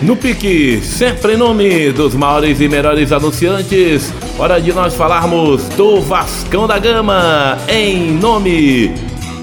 No 0.03 0.15
pique, 0.15 0.83
sempre 0.83 1.33
em 1.33 1.37
nome 1.39 1.91
dos 1.93 2.15
maiores 2.15 2.61
e 2.61 2.69
melhores 2.69 3.11
anunciantes. 3.13 4.13
Hora 4.39 4.61
de 4.61 4.71
nós 4.71 4.95
falarmos 4.95 5.67
do 5.71 6.03
Vascão 6.03 6.67
da 6.67 6.79
Gama, 6.79 7.57
em 7.67 8.13
nome 8.13 8.93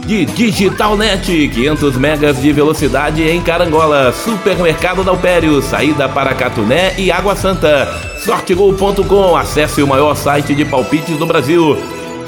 de 0.09 0.25
Digitalnet, 0.25 1.23
500 1.23 1.95
megas 1.95 2.41
de 2.41 2.51
velocidade 2.51 3.21
em 3.21 3.39
Carangola, 3.43 4.11
Supermercado 4.11 5.03
da 5.03 5.11
Alpério, 5.11 5.61
saída 5.61 6.09
para 6.09 6.33
Catuné 6.33 6.95
e 6.97 7.11
Água 7.11 7.35
Santa. 7.35 7.87
Sortegol.com, 8.17 9.37
acesse 9.37 9.83
o 9.83 9.87
maior 9.87 10.15
site 10.15 10.55
de 10.55 10.65
palpites 10.65 11.15
do 11.15 11.27
Brasil 11.27 11.77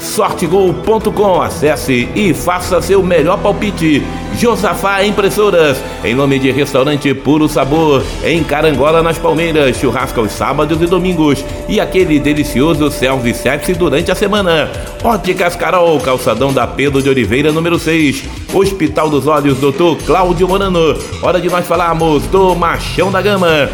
sortegol.com. 0.02 1.40
Acesse 1.40 2.08
e 2.14 2.34
faça 2.34 2.82
seu 2.82 3.02
melhor 3.02 3.38
palpite. 3.38 4.02
Josafá 4.38 5.04
Impressoras, 5.04 5.82
em 6.02 6.14
nome 6.14 6.38
de 6.38 6.50
Restaurante 6.50 7.12
Puro 7.14 7.48
Sabor, 7.48 8.02
em 8.24 8.42
Carangola, 8.42 9.02
nas 9.02 9.18
Palmeiras, 9.18 9.76
churrasco 9.76 10.20
aos 10.20 10.32
sábados 10.32 10.80
e 10.80 10.86
domingos 10.86 11.44
e 11.68 11.78
aquele 11.78 12.18
delicioso 12.18 12.90
self-service 12.90 13.74
durante 13.74 14.10
a 14.10 14.14
semana. 14.14 14.70
Óticas 15.04 15.54
Carol, 15.54 16.00
calçadão 16.00 16.52
da 16.52 16.66
Pedro 16.66 17.02
de 17.02 17.08
Oliveira, 17.08 17.52
número 17.52 17.78
6. 17.78 18.24
Hospital 18.52 19.10
dos 19.10 19.26
Olhos, 19.26 19.58
Dr. 19.58 20.02
Cláudio 20.04 20.48
Morano. 20.48 20.96
Hora 21.22 21.40
de 21.40 21.48
nós 21.48 21.66
falarmos 21.66 22.24
do 22.26 22.54
Machão 22.54 23.10
da 23.12 23.20
Gama 23.20 23.68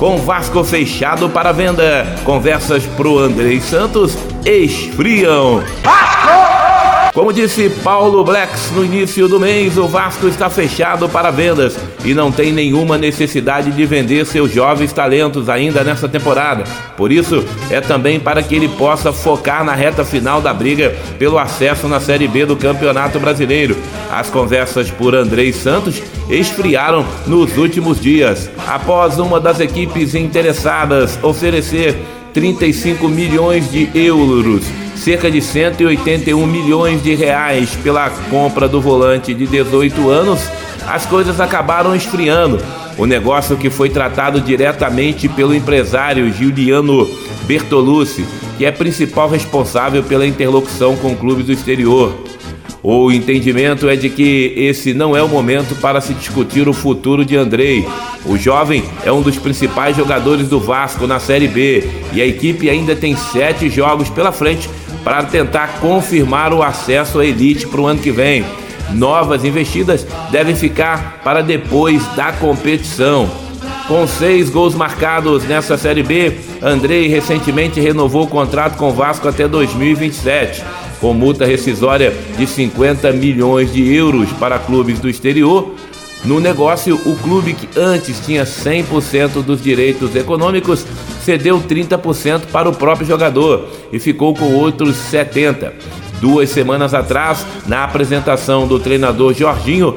com 0.00 0.16
Vasco 0.16 0.64
fechado 0.64 1.28
para 1.28 1.52
venda. 1.52 2.06
Conversas 2.24 2.86
pro 2.96 3.18
Andrei 3.18 3.60
Santos 3.60 4.16
esfriam. 4.46 5.62
Vasco! 5.84 6.59
Como 7.12 7.32
disse 7.32 7.68
Paulo 7.82 8.22
Blacks 8.22 8.70
no 8.70 8.84
início 8.84 9.26
do 9.26 9.40
mês, 9.40 9.76
o 9.76 9.88
Vasco 9.88 10.28
está 10.28 10.48
fechado 10.48 11.08
para 11.08 11.32
vendas 11.32 11.76
e 12.04 12.14
não 12.14 12.30
tem 12.30 12.52
nenhuma 12.52 12.96
necessidade 12.96 13.72
de 13.72 13.84
vender 13.84 14.24
seus 14.24 14.52
jovens 14.52 14.92
talentos 14.92 15.48
ainda 15.48 15.82
nessa 15.82 16.08
temporada. 16.08 16.62
Por 16.96 17.10
isso, 17.10 17.44
é 17.68 17.80
também 17.80 18.20
para 18.20 18.44
que 18.44 18.54
ele 18.54 18.68
possa 18.68 19.12
focar 19.12 19.64
na 19.64 19.74
reta 19.74 20.04
final 20.04 20.40
da 20.40 20.54
briga 20.54 20.94
pelo 21.18 21.36
acesso 21.36 21.88
na 21.88 21.98
Série 21.98 22.28
B 22.28 22.46
do 22.46 22.56
Campeonato 22.56 23.18
Brasileiro. 23.18 23.76
As 24.08 24.30
conversas 24.30 24.88
por 24.88 25.12
Andrei 25.12 25.52
Santos 25.52 26.00
esfriaram 26.28 27.04
nos 27.26 27.58
últimos 27.58 28.00
dias, 28.00 28.48
após 28.68 29.18
uma 29.18 29.40
das 29.40 29.58
equipes 29.58 30.14
interessadas 30.14 31.18
oferecer 31.24 31.96
35 32.32 33.08
milhões 33.08 33.68
de 33.68 33.90
euros 33.92 34.62
cerca 35.00 35.30
de 35.30 35.40
181 35.40 36.46
milhões 36.46 37.02
de 37.02 37.14
reais 37.14 37.74
pela 37.82 38.10
compra 38.28 38.68
do 38.68 38.82
volante 38.82 39.32
de 39.32 39.46
18 39.46 40.10
anos, 40.10 40.40
as 40.86 41.06
coisas 41.06 41.40
acabaram 41.40 41.96
esfriando. 41.96 42.60
O 42.98 43.06
negócio 43.06 43.56
que 43.56 43.70
foi 43.70 43.88
tratado 43.88 44.42
diretamente 44.42 45.26
pelo 45.26 45.54
empresário 45.54 46.30
Giuliano 46.30 47.08
Bertolucci, 47.46 48.26
que 48.58 48.66
é 48.66 48.70
principal 48.70 49.30
responsável 49.30 50.02
pela 50.02 50.26
interlocução 50.26 50.94
com 50.96 51.16
clubes 51.16 51.46
do 51.46 51.52
exterior. 51.52 52.12
O 52.82 53.10
entendimento 53.10 53.88
é 53.88 53.96
de 53.96 54.10
que 54.10 54.54
esse 54.56 54.92
não 54.92 55.16
é 55.16 55.22
o 55.22 55.28
momento 55.28 55.74
para 55.76 56.00
se 56.00 56.12
discutir 56.12 56.68
o 56.68 56.72
futuro 56.72 57.24
de 57.24 57.36
Andrei. 57.36 57.86
O 58.24 58.36
jovem 58.36 58.84
é 59.04 59.12
um 59.12 59.22
dos 59.22 59.38
principais 59.38 59.96
jogadores 59.96 60.48
do 60.48 60.60
Vasco 60.60 61.06
na 61.06 61.18
Série 61.18 61.48
B 61.48 61.88
e 62.12 62.20
a 62.20 62.26
equipe 62.26 62.68
ainda 62.68 62.94
tem 62.94 63.16
sete 63.16 63.68
jogos 63.68 64.08
pela 64.10 64.32
frente 64.32 64.68
para 65.04 65.22
tentar 65.24 65.80
confirmar 65.80 66.52
o 66.52 66.62
acesso 66.62 67.20
à 67.20 67.26
elite 67.26 67.66
para 67.66 67.80
o 67.80 67.86
ano 67.86 68.00
que 68.00 68.10
vem. 68.10 68.44
Novas 68.92 69.44
investidas 69.44 70.06
devem 70.30 70.54
ficar 70.54 71.20
para 71.22 71.42
depois 71.42 72.04
da 72.14 72.32
competição. 72.32 73.30
Com 73.86 74.06
seis 74.06 74.48
gols 74.48 74.74
marcados 74.74 75.44
nessa 75.44 75.76
Série 75.76 76.02
B, 76.02 76.36
Andrei 76.62 77.08
recentemente 77.08 77.80
renovou 77.80 78.24
o 78.24 78.28
contrato 78.28 78.76
com 78.76 78.90
o 78.90 78.92
Vasco 78.92 79.28
até 79.28 79.48
2027, 79.48 80.62
com 81.00 81.12
multa 81.12 81.44
rescisória 81.44 82.14
de 82.36 82.46
50 82.46 83.10
milhões 83.12 83.72
de 83.72 83.92
euros 83.92 84.30
para 84.34 84.58
clubes 84.58 85.00
do 85.00 85.08
exterior. 85.08 85.74
No 86.24 86.38
negócio, 86.38 86.96
o 87.06 87.16
clube 87.16 87.54
que 87.54 87.68
antes 87.78 88.20
tinha 88.20 88.44
100% 88.44 89.42
dos 89.42 89.62
direitos 89.62 90.14
econômicos 90.14 90.84
cedeu 91.24 91.58
30% 91.60 92.46
para 92.52 92.68
o 92.68 92.74
próprio 92.74 93.06
jogador 93.06 93.68
e 93.90 93.98
ficou 93.98 94.34
com 94.34 94.54
outros 94.54 94.96
70%. 94.96 95.72
Duas 96.20 96.50
semanas 96.50 96.92
atrás, 96.92 97.46
na 97.66 97.82
apresentação 97.82 98.66
do 98.66 98.78
treinador 98.78 99.32
Jorginho, 99.32 99.96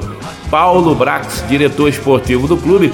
Paulo 0.50 0.94
Brax, 0.94 1.44
diretor 1.46 1.88
esportivo 1.88 2.48
do 2.48 2.56
clube, 2.56 2.90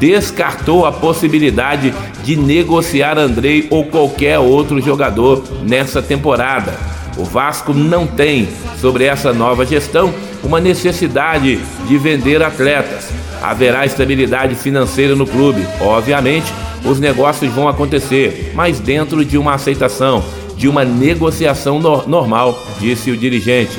descartou 0.00 0.84
a 0.84 0.90
possibilidade 0.90 1.94
de 2.24 2.34
negociar 2.34 3.16
Andrei 3.18 3.68
ou 3.70 3.84
qualquer 3.84 4.40
outro 4.40 4.80
jogador 4.80 5.44
nessa 5.62 6.02
temporada. 6.02 6.74
O 7.16 7.24
Vasco 7.24 7.74
não 7.74 8.06
tem, 8.06 8.48
sobre 8.80 9.04
essa 9.04 9.32
nova 9.32 9.66
gestão, 9.66 10.12
uma 10.42 10.60
necessidade 10.60 11.60
de 11.86 11.98
vender 11.98 12.42
atletas. 12.42 13.08
Haverá 13.42 13.84
estabilidade 13.84 14.54
financeira 14.54 15.14
no 15.14 15.26
clube. 15.26 15.66
Obviamente, 15.80 16.52
os 16.84 16.98
negócios 16.98 17.52
vão 17.52 17.68
acontecer, 17.68 18.52
mas 18.54 18.80
dentro 18.80 19.24
de 19.24 19.36
uma 19.36 19.54
aceitação, 19.54 20.24
de 20.56 20.68
uma 20.68 20.84
negociação 20.84 21.78
no 21.78 22.06
normal, 22.06 22.64
disse 22.78 23.10
o 23.10 23.16
dirigente. 23.16 23.78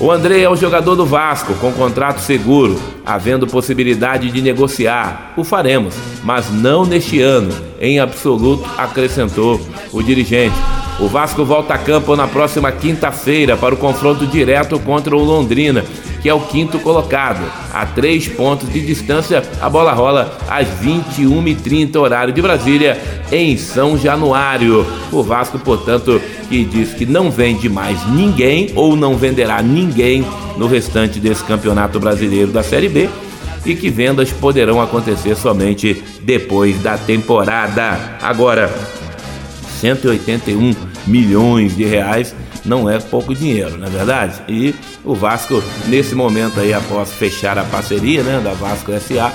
O 0.00 0.10
André 0.10 0.40
é 0.40 0.50
o 0.50 0.56
jogador 0.56 0.96
do 0.96 1.06
Vasco 1.06 1.54
com 1.54 1.72
contrato 1.72 2.18
seguro, 2.18 2.80
havendo 3.06 3.46
possibilidade 3.46 4.30
de 4.30 4.42
negociar. 4.42 5.32
O 5.36 5.44
faremos, 5.44 5.94
mas 6.24 6.50
não 6.50 6.84
neste 6.84 7.20
ano, 7.20 7.54
em 7.80 8.00
absoluto, 8.00 8.68
acrescentou 8.76 9.60
o 9.92 10.02
dirigente. 10.02 10.56
O 11.00 11.08
Vasco 11.08 11.44
volta 11.44 11.74
a 11.74 11.78
campo 11.78 12.14
na 12.14 12.28
próxima 12.28 12.70
quinta-feira 12.70 13.56
para 13.56 13.74
o 13.74 13.76
confronto 13.76 14.26
direto 14.26 14.78
contra 14.78 15.16
o 15.16 15.24
Londrina, 15.24 15.84
que 16.22 16.28
é 16.28 16.34
o 16.34 16.40
quinto 16.40 16.78
colocado. 16.78 17.44
A 17.72 17.84
três 17.84 18.28
pontos 18.28 18.72
de 18.72 18.80
distância, 18.80 19.42
a 19.60 19.68
bola 19.68 19.92
rola 19.92 20.38
às 20.48 20.68
21h30, 20.80 21.96
horário 21.96 22.32
de 22.32 22.40
Brasília, 22.40 23.00
em 23.32 23.56
São 23.56 23.98
Januário. 23.98 24.86
O 25.10 25.20
Vasco, 25.20 25.58
portanto, 25.58 26.20
que 26.48 26.64
diz 26.64 26.94
que 26.94 27.04
não 27.04 27.28
vende 27.28 27.68
mais 27.68 28.06
ninguém 28.08 28.70
ou 28.76 28.94
não 28.94 29.16
venderá 29.16 29.60
ninguém 29.60 30.24
no 30.56 30.68
restante 30.68 31.18
desse 31.18 31.42
campeonato 31.42 31.98
brasileiro 31.98 32.52
da 32.52 32.62
Série 32.62 32.88
B 32.88 33.08
e 33.66 33.74
que 33.74 33.90
vendas 33.90 34.30
poderão 34.30 34.80
acontecer 34.80 35.34
somente 35.34 36.02
depois 36.22 36.80
da 36.80 36.96
temporada. 36.96 38.18
Agora, 38.22 38.72
181 39.80 40.74
milhões 41.06 41.76
de 41.76 41.84
reais 41.84 42.34
não 42.64 42.88
é 42.88 42.98
pouco 42.98 43.34
dinheiro, 43.34 43.76
não 43.76 43.86
é 43.86 43.90
verdade? 43.90 44.42
E 44.48 44.74
o 45.04 45.14
Vasco, 45.14 45.62
nesse 45.86 46.14
momento 46.14 46.58
aí, 46.60 46.72
após 46.72 47.12
fechar 47.12 47.58
a 47.58 47.64
parceria 47.64 48.22
né, 48.22 48.40
da 48.42 48.52
Vasco 48.54 48.90
SA, 48.92 49.32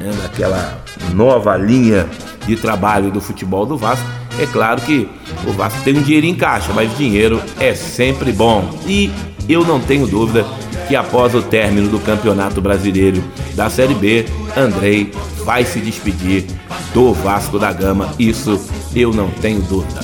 né, 0.00 0.10
daquela 0.22 0.82
nova 1.14 1.56
linha 1.56 2.08
de 2.46 2.56
trabalho 2.56 3.10
do 3.10 3.20
futebol 3.20 3.64
do 3.64 3.76
Vasco, 3.76 4.04
é 4.38 4.46
claro 4.46 4.80
que 4.80 5.08
o 5.46 5.52
Vasco 5.52 5.80
tem 5.84 5.96
um 5.96 6.02
dinheiro 6.02 6.26
em 6.26 6.34
caixa, 6.34 6.72
mas 6.72 6.96
dinheiro 6.96 7.40
é 7.60 7.74
sempre 7.74 8.32
bom. 8.32 8.68
E 8.86 9.10
eu 9.48 9.64
não 9.64 9.78
tenho 9.78 10.06
dúvida 10.06 10.44
que 10.86 10.96
após 10.96 11.34
o 11.34 11.42
término 11.42 11.88
do 11.88 11.98
Campeonato 11.98 12.60
Brasileiro 12.60 13.22
da 13.54 13.68
Série 13.70 13.94
B, 13.94 14.26
Andrei 14.56 15.12
vai 15.44 15.64
se 15.64 15.80
despedir 15.80 16.44
do 16.92 17.12
Vasco 17.12 17.58
da 17.58 17.72
Gama. 17.72 18.10
Isso 18.18 18.60
eu 18.94 19.12
não 19.12 19.28
tenho 19.28 19.60
dúvida. 19.62 20.00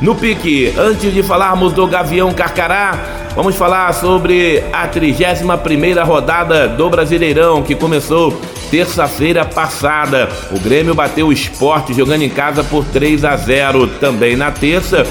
No 0.00 0.16
pique, 0.16 0.74
antes 0.76 1.14
de 1.14 1.22
falarmos 1.22 1.72
do 1.72 1.86
Gavião 1.86 2.32
Carcará, 2.34 2.98
vamos 3.36 3.54
falar 3.54 3.92
sobre 3.94 4.62
a 4.72 4.88
31 4.88 6.04
rodada 6.04 6.66
do 6.66 6.90
Brasileirão 6.90 7.62
que 7.62 7.76
começou 7.76 8.36
terça-feira 8.68 9.44
passada. 9.44 10.28
O 10.50 10.58
Grêmio 10.58 10.92
bateu 10.92 11.28
o 11.28 11.32
esporte 11.32 11.94
jogando 11.94 12.22
em 12.22 12.28
casa 12.28 12.64
por 12.64 12.84
3 12.86 13.24
a 13.24 13.36
0. 13.36 13.86
Também 14.00 14.34
na 14.34 14.50
terça, 14.50 15.06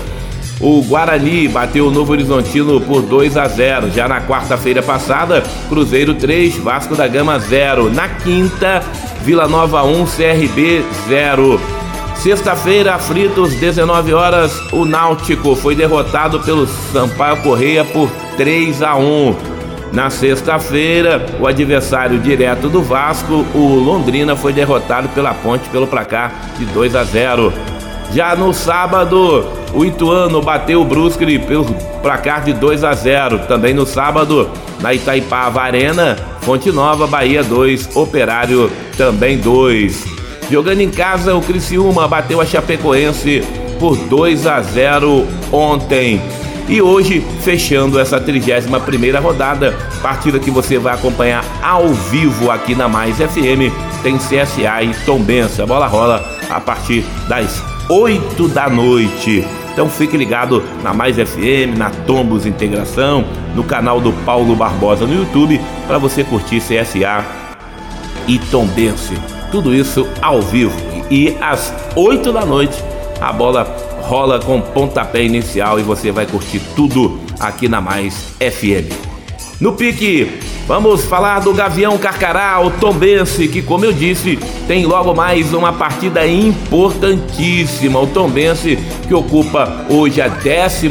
o 0.62 0.82
Guarani 0.84 1.47
bateu 1.47 1.88
o 1.88 1.91
Novo 1.91 2.12
Horizontino 2.12 2.80
por 2.80 3.02
2 3.02 3.36
a 3.36 3.47
0. 3.47 3.89
Já 3.91 4.08
na 4.08 4.21
quarta-feira 4.21 4.84
passada, 4.84 5.43
Cruzeiro 5.67 6.13
3, 6.13 6.58
Vasco 6.58 6.95
da 6.95 7.08
Gama 7.08 7.39
0. 7.39 7.91
Na 7.91 8.08
quinta, 8.08 8.84
Vila 9.24 9.47
Nova 9.47 9.84
1, 9.84 10.06
CRB 10.06 10.86
0. 11.08 11.60
Sexta-feira, 12.15 13.00
Fritos, 13.00 13.56
19 13.56 14.13
horas, 14.13 14.56
o 14.71 14.86
Náutico 14.86 15.56
foi 15.56 15.74
derrotado 15.74 16.39
pelo 16.41 16.67
Sampaio 16.67 17.41
Correia 17.41 17.84
por 17.84 18.12
3 18.38 18.84
a 18.84 18.95
1. 18.95 19.36
Na 19.91 20.10
sexta-feira, 20.10 21.26
o 21.39 21.47
adversário 21.47 22.19
direto 22.19 22.69
do 22.69 22.82
Vasco, 22.82 23.45
o 23.56 23.76
Londrina, 23.76 24.36
foi 24.36 24.54
derrotado 24.54 25.10
pela 25.10 25.34
Ponte 25.34 25.67
pelo 25.69 25.88
placar 25.88 26.32
de 26.60 26.65
2 26.65 26.95
a 26.95 27.04
0. 27.04 27.52
Já 28.13 28.36
no 28.36 28.54
sábado, 28.54 29.61
o 29.73 29.86
Ituano 29.86 30.41
bateu 30.41 30.81
o 30.81 30.86
Brusque 30.86 31.39
pelo 31.39 31.65
placar 32.01 32.43
de 32.43 32.53
2 32.53 32.84
a 32.84 32.93
0. 32.93 33.39
Também 33.47 33.73
no 33.73 33.86
sábado, 33.86 34.49
na 34.81 34.93
Itaipava 34.93 35.62
Arena, 35.62 36.17
Fonte 36.41 36.71
Nova, 36.71 37.07
Bahia 37.07 37.43
2, 37.43 37.95
Operário 37.95 38.71
também 38.97 39.38
2. 39.38 40.05
Jogando 40.49 40.81
em 40.81 40.89
casa, 40.89 41.36
o 41.36 41.41
Criciúma 41.41 42.07
bateu 42.07 42.41
a 42.41 42.45
Chapecoense 42.45 43.41
por 43.79 43.95
2 43.95 44.45
a 44.47 44.62
0 44.62 45.25
ontem. 45.51 46.21
E 46.67 46.81
hoje, 46.81 47.25
fechando 47.41 47.99
essa 47.99 48.19
31 48.19 49.21
rodada, 49.21 49.77
partida 50.01 50.39
que 50.39 50.51
você 50.51 50.77
vai 50.77 50.93
acompanhar 50.93 51.43
ao 51.62 51.88
vivo 51.89 52.51
aqui 52.51 52.75
na 52.75 52.88
Mais 52.88 53.17
FM, 53.17 53.71
tem 54.03 54.17
CSA 54.17 54.84
e 54.84 54.93
Tombense. 55.05 55.62
A 55.62 55.65
bola 55.65 55.88
rola 55.88 56.23
a 56.49 56.60
partir 56.60 57.03
das 57.27 57.63
8 57.89 58.47
da 58.49 58.69
noite. 58.69 59.45
Então 59.71 59.89
fique 59.89 60.17
ligado 60.17 60.63
na 60.84 60.93
Mais 60.93 61.15
FM, 61.15 61.77
na 61.77 61.89
Tombos 61.89 62.45
Integração, 62.45 63.23
no 63.55 63.63
canal 63.63 64.01
do 64.01 64.12
Paulo 64.25 64.55
Barbosa 64.55 65.05
no 65.05 65.15
YouTube, 65.15 65.60
para 65.88 65.97
você 65.97 66.23
curtir 66.23 66.60
CSA 66.60 67.25
e 68.27 68.38
Tombense. 68.38 69.13
Tudo 69.51 69.73
isso 69.73 70.07
ao 70.21 70.41
vivo. 70.41 70.75
E 71.10 71.36
às 71.41 71.73
8 71.95 72.31
da 72.31 72.45
noite, 72.45 72.81
a 73.19 73.31
bola 73.34 73.63
rola 74.01 74.39
com 74.39 74.60
pontapé 74.60 75.23
inicial 75.23 75.79
e 75.79 75.84
você 75.84 76.12
vai 76.12 76.25
curtir 76.25 76.60
tudo 76.75 77.19
aqui 77.39 77.67
na 77.67 77.79
Mais 77.79 78.34
FM. 78.39 79.11
No 79.62 79.74
pique, 79.74 80.39
vamos 80.67 81.06
falar 81.06 81.38
do 81.41 81.54
Gavião 81.54 81.95
Carcará, 81.95 82.60
o 82.60 82.71
Tombense, 82.71 83.47
que 83.47 83.62
como 83.62 83.86
eu 83.86 83.93
disse, 83.93 84.39
tem 84.67 84.88
logo 84.88 85.13
mais 85.13 85.54
uma 85.54 85.71
partida 85.71 86.26
importantíssima. 86.26 88.00
O 88.00 88.08
Tombense, 88.08 88.80
que 89.08 89.13
ocupa 89.13 89.86
hoje 89.88 90.19
a 90.19 90.28
12 90.30 90.89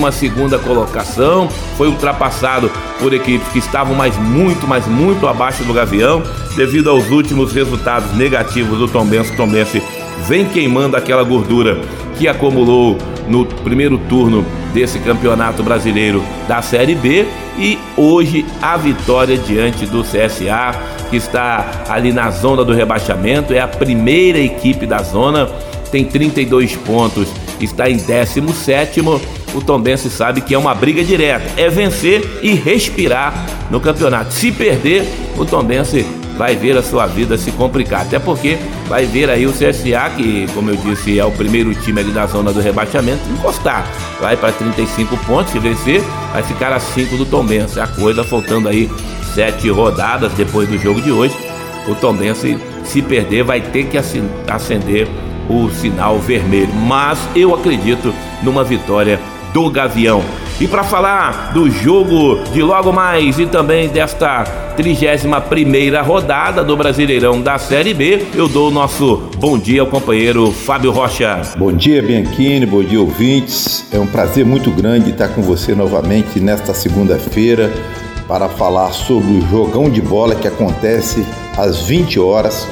colocação, 0.62 1.48
foi 1.76 1.88
ultrapassado 1.88 2.70
por 3.00 3.12
equipes 3.12 3.48
que 3.48 3.58
estavam 3.58 3.96
mais 3.96 4.16
muito, 4.16 4.68
mas 4.68 4.86
muito 4.86 5.26
abaixo 5.26 5.64
do 5.64 5.74
Gavião, 5.74 6.22
devido 6.54 6.90
aos 6.90 7.10
últimos 7.10 7.52
resultados 7.52 8.16
negativos 8.16 8.78
do 8.78 8.86
Tombense. 8.86 9.32
O 9.32 9.36
Tombense 9.36 9.82
vem 10.28 10.44
queimando 10.44 10.96
aquela 10.96 11.24
gordura 11.24 11.80
que 12.20 12.28
acumulou 12.28 12.98
no 13.26 13.46
primeiro 13.46 13.96
turno 13.96 14.44
desse 14.74 14.98
campeonato 14.98 15.62
brasileiro 15.62 16.22
da 16.46 16.60
Série 16.60 16.94
B 16.94 17.26
e 17.58 17.78
hoje 17.96 18.44
a 18.60 18.76
vitória 18.76 19.38
diante 19.38 19.86
do 19.86 20.02
CSA, 20.02 20.78
que 21.08 21.16
está 21.16 21.84
ali 21.88 22.12
na 22.12 22.30
zona 22.30 22.62
do 22.62 22.74
rebaixamento, 22.74 23.54
é 23.54 23.60
a 23.60 23.66
primeira 23.66 24.38
equipe 24.38 24.84
da 24.84 24.98
zona, 24.98 25.48
tem 25.90 26.04
32 26.04 26.76
pontos, 26.76 27.26
está 27.58 27.88
em 27.88 27.96
17 27.96 29.00
o 29.54 29.60
Tombense 29.62 30.10
sabe 30.10 30.42
que 30.42 30.54
é 30.54 30.58
uma 30.58 30.74
briga 30.74 31.02
direta, 31.02 31.44
é 31.56 31.70
vencer 31.70 32.22
e 32.42 32.52
respirar 32.52 33.46
no 33.70 33.80
campeonato. 33.80 34.32
Se 34.32 34.52
perder, 34.52 35.04
o 35.36 35.44
Tombense 35.44 36.06
vai 36.40 36.56
ver 36.56 36.74
a 36.74 36.82
sua 36.82 37.04
vida 37.04 37.36
se 37.36 37.52
complicar. 37.52 38.00
Até 38.00 38.18
porque 38.18 38.56
vai 38.88 39.04
ver 39.04 39.28
aí 39.28 39.46
o 39.46 39.52
CSA, 39.52 40.08
que, 40.16 40.46
como 40.54 40.70
eu 40.70 40.76
disse, 40.76 41.18
é 41.18 41.24
o 41.24 41.30
primeiro 41.30 41.74
time 41.74 42.00
ali 42.00 42.10
da 42.12 42.24
zona 42.24 42.50
do 42.50 42.62
rebaixamento, 42.62 43.20
encostar. 43.30 43.86
Vai 44.18 44.38
para 44.38 44.50
35 44.50 45.18
pontos, 45.18 45.52
se 45.52 45.58
vencer, 45.58 46.02
vai 46.32 46.42
ficar 46.42 46.72
a 46.72 46.80
5 46.80 47.14
do 47.18 47.26
Tombense. 47.26 47.78
A 47.78 47.86
coisa 47.86 48.24
faltando 48.24 48.70
aí 48.70 48.90
sete 49.34 49.68
rodadas 49.68 50.32
depois 50.32 50.66
do 50.66 50.78
jogo 50.78 51.02
de 51.02 51.12
hoje. 51.12 51.36
O 51.86 51.94
Tombense, 51.94 52.56
se 52.84 53.02
perder, 53.02 53.44
vai 53.44 53.60
ter 53.60 53.84
que 53.84 53.98
acender 53.98 55.06
o 55.46 55.68
sinal 55.68 56.18
vermelho. 56.20 56.72
Mas 56.72 57.18
eu 57.36 57.54
acredito 57.54 58.14
numa 58.42 58.64
vitória 58.64 59.20
do 59.52 59.68
Gavião. 59.68 60.24
E 60.60 60.68
para 60.68 60.84
falar 60.84 61.54
do 61.54 61.70
jogo 61.70 62.44
de 62.52 62.62
logo 62.62 62.92
mais 62.92 63.38
e 63.38 63.46
também 63.46 63.88
desta 63.88 64.44
31 64.76 66.04
rodada 66.04 66.62
do 66.62 66.76
Brasileirão 66.76 67.40
da 67.40 67.56
Série 67.56 67.94
B, 67.94 68.26
eu 68.34 68.46
dou 68.46 68.68
o 68.68 68.70
nosso 68.70 69.30
bom 69.38 69.56
dia 69.56 69.80
ao 69.80 69.86
companheiro 69.86 70.52
Fábio 70.52 70.90
Rocha. 70.90 71.40
Bom 71.56 71.72
dia, 71.72 72.02
Bianchini, 72.02 72.66
bom 72.66 72.82
dia, 72.82 73.00
ouvintes. 73.00 73.86
É 73.90 73.98
um 73.98 74.06
prazer 74.06 74.44
muito 74.44 74.70
grande 74.70 75.12
estar 75.12 75.28
com 75.28 75.40
você 75.40 75.74
novamente 75.74 76.38
nesta 76.38 76.74
segunda-feira 76.74 77.72
para 78.28 78.46
falar 78.46 78.92
sobre 78.92 79.32
o 79.32 79.48
jogão 79.48 79.88
de 79.88 80.02
bola 80.02 80.34
que 80.34 80.46
acontece 80.46 81.24
às 81.56 81.84
20 81.84 82.20
horas, 82.20 82.68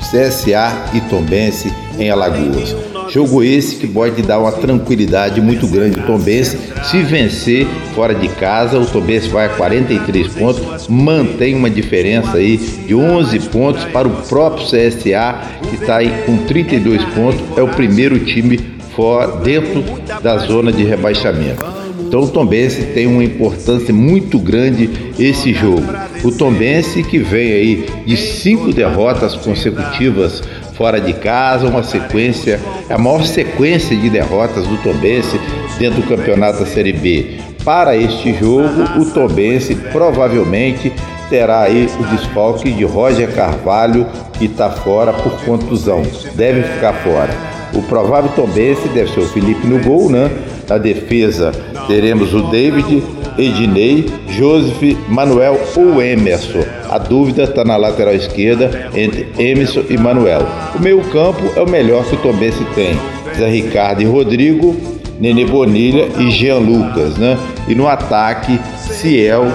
CSA 0.00 0.90
e 0.92 1.00
Tombense 1.02 1.72
em 2.00 2.10
Alagoas. 2.10 2.97
Jogo 3.10 3.42
esse 3.42 3.76
que 3.76 3.86
pode 3.86 4.20
dar 4.22 4.38
uma 4.38 4.52
tranquilidade 4.52 5.40
muito 5.40 5.66
grande 5.66 5.98
ao 5.98 6.06
Tombense. 6.06 6.58
Se 6.84 7.02
vencer 7.02 7.66
fora 7.94 8.14
de 8.14 8.28
casa, 8.28 8.78
o 8.78 8.86
Tombense 8.86 9.28
vai 9.28 9.46
a 9.46 9.50
43 9.50 10.28
pontos, 10.28 10.88
mantém 10.88 11.54
uma 11.54 11.70
diferença 11.70 12.36
aí 12.36 12.56
de 12.56 12.94
11 12.94 13.40
pontos 13.48 13.84
para 13.84 14.06
o 14.06 14.10
próprio 14.28 14.66
CSA, 14.66 15.40
que 15.68 15.76
está 15.76 15.96
aí 15.96 16.12
com 16.26 16.36
32 16.38 17.02
pontos, 17.14 17.40
é 17.56 17.62
o 17.62 17.68
primeiro 17.68 18.18
time 18.20 18.58
fora, 18.94 19.36
dentro 19.38 19.84
da 20.22 20.38
zona 20.38 20.72
de 20.72 20.84
rebaixamento. 20.84 21.64
Então 22.08 22.22
o 22.22 22.28
Tombense 22.28 22.82
tem 22.94 23.06
uma 23.06 23.22
importância 23.22 23.92
muito 23.92 24.38
grande 24.38 24.88
esse 25.18 25.52
jogo. 25.52 25.84
O 26.24 26.32
Tombense 26.32 27.02
que 27.02 27.18
vem 27.18 27.52
aí 27.52 27.86
de 28.06 28.16
cinco 28.16 28.72
derrotas 28.72 29.36
consecutivas 29.36 30.42
fora 30.78 31.00
de 31.00 31.12
casa, 31.12 31.66
uma 31.66 31.82
sequência, 31.82 32.60
a 32.88 32.96
maior 32.96 33.24
sequência 33.24 33.96
de 33.96 34.08
derrotas 34.08 34.64
do 34.64 34.76
Tombense 34.78 35.38
dentro 35.76 36.00
do 36.00 36.08
campeonato 36.08 36.60
da 36.60 36.66
Série 36.66 36.92
B. 36.92 37.40
Para 37.64 37.96
este 37.96 38.32
jogo, 38.32 38.84
o 38.96 39.04
Tombense 39.06 39.74
provavelmente 39.74 40.92
terá 41.28 41.62
aí 41.62 41.90
o 41.98 42.04
desfalque 42.04 42.70
de 42.70 42.84
Roger 42.84 43.34
Carvalho, 43.34 44.06
que 44.38 44.44
está 44.44 44.70
fora 44.70 45.12
por 45.12 45.32
contusão, 45.44 46.02
deve 46.34 46.62
ficar 46.62 46.92
fora. 46.92 47.34
O 47.74 47.82
provável 47.82 48.30
Tombense 48.30 48.88
deve 48.88 49.10
ser 49.10 49.20
o 49.20 49.28
Felipe 49.28 49.66
no 49.66 49.82
gol, 49.82 50.08
né? 50.08 50.30
Na 50.68 50.78
defesa 50.78 51.52
teremos 51.86 52.32
o 52.32 52.42
David, 52.50 53.02
Ednei, 53.38 54.06
Joseph, 54.30 54.96
Manuel 55.08 55.58
ou 55.76 56.02
Emerson. 56.02 56.64
A 56.90 56.98
dúvida 56.98 57.44
está 57.44 57.64
na 57.64 57.76
lateral 57.76 58.14
esquerda 58.14 58.90
entre 58.94 59.28
Emerson 59.38 59.84
e 59.88 59.96
Manuel. 59.96 60.42
O 60.74 60.82
meio 60.82 61.00
campo 61.10 61.42
é 61.56 61.62
o 61.62 61.68
melhor 61.68 62.04
que 62.04 62.16
o 62.16 62.18
Tombense 62.18 62.64
tem. 62.74 62.98
Zé 63.36 63.48
Ricardo 63.48 64.02
e 64.02 64.04
Rodrigo, 64.04 64.76
Nenê 65.20 65.44
Bonilha 65.44 66.08
e 66.18 66.30
Jean 66.30 66.58
Lucas, 66.58 67.16
né? 67.16 67.38
E 67.68 67.74
no 67.74 67.86
ataque, 67.86 68.58
Ciel 68.76 69.46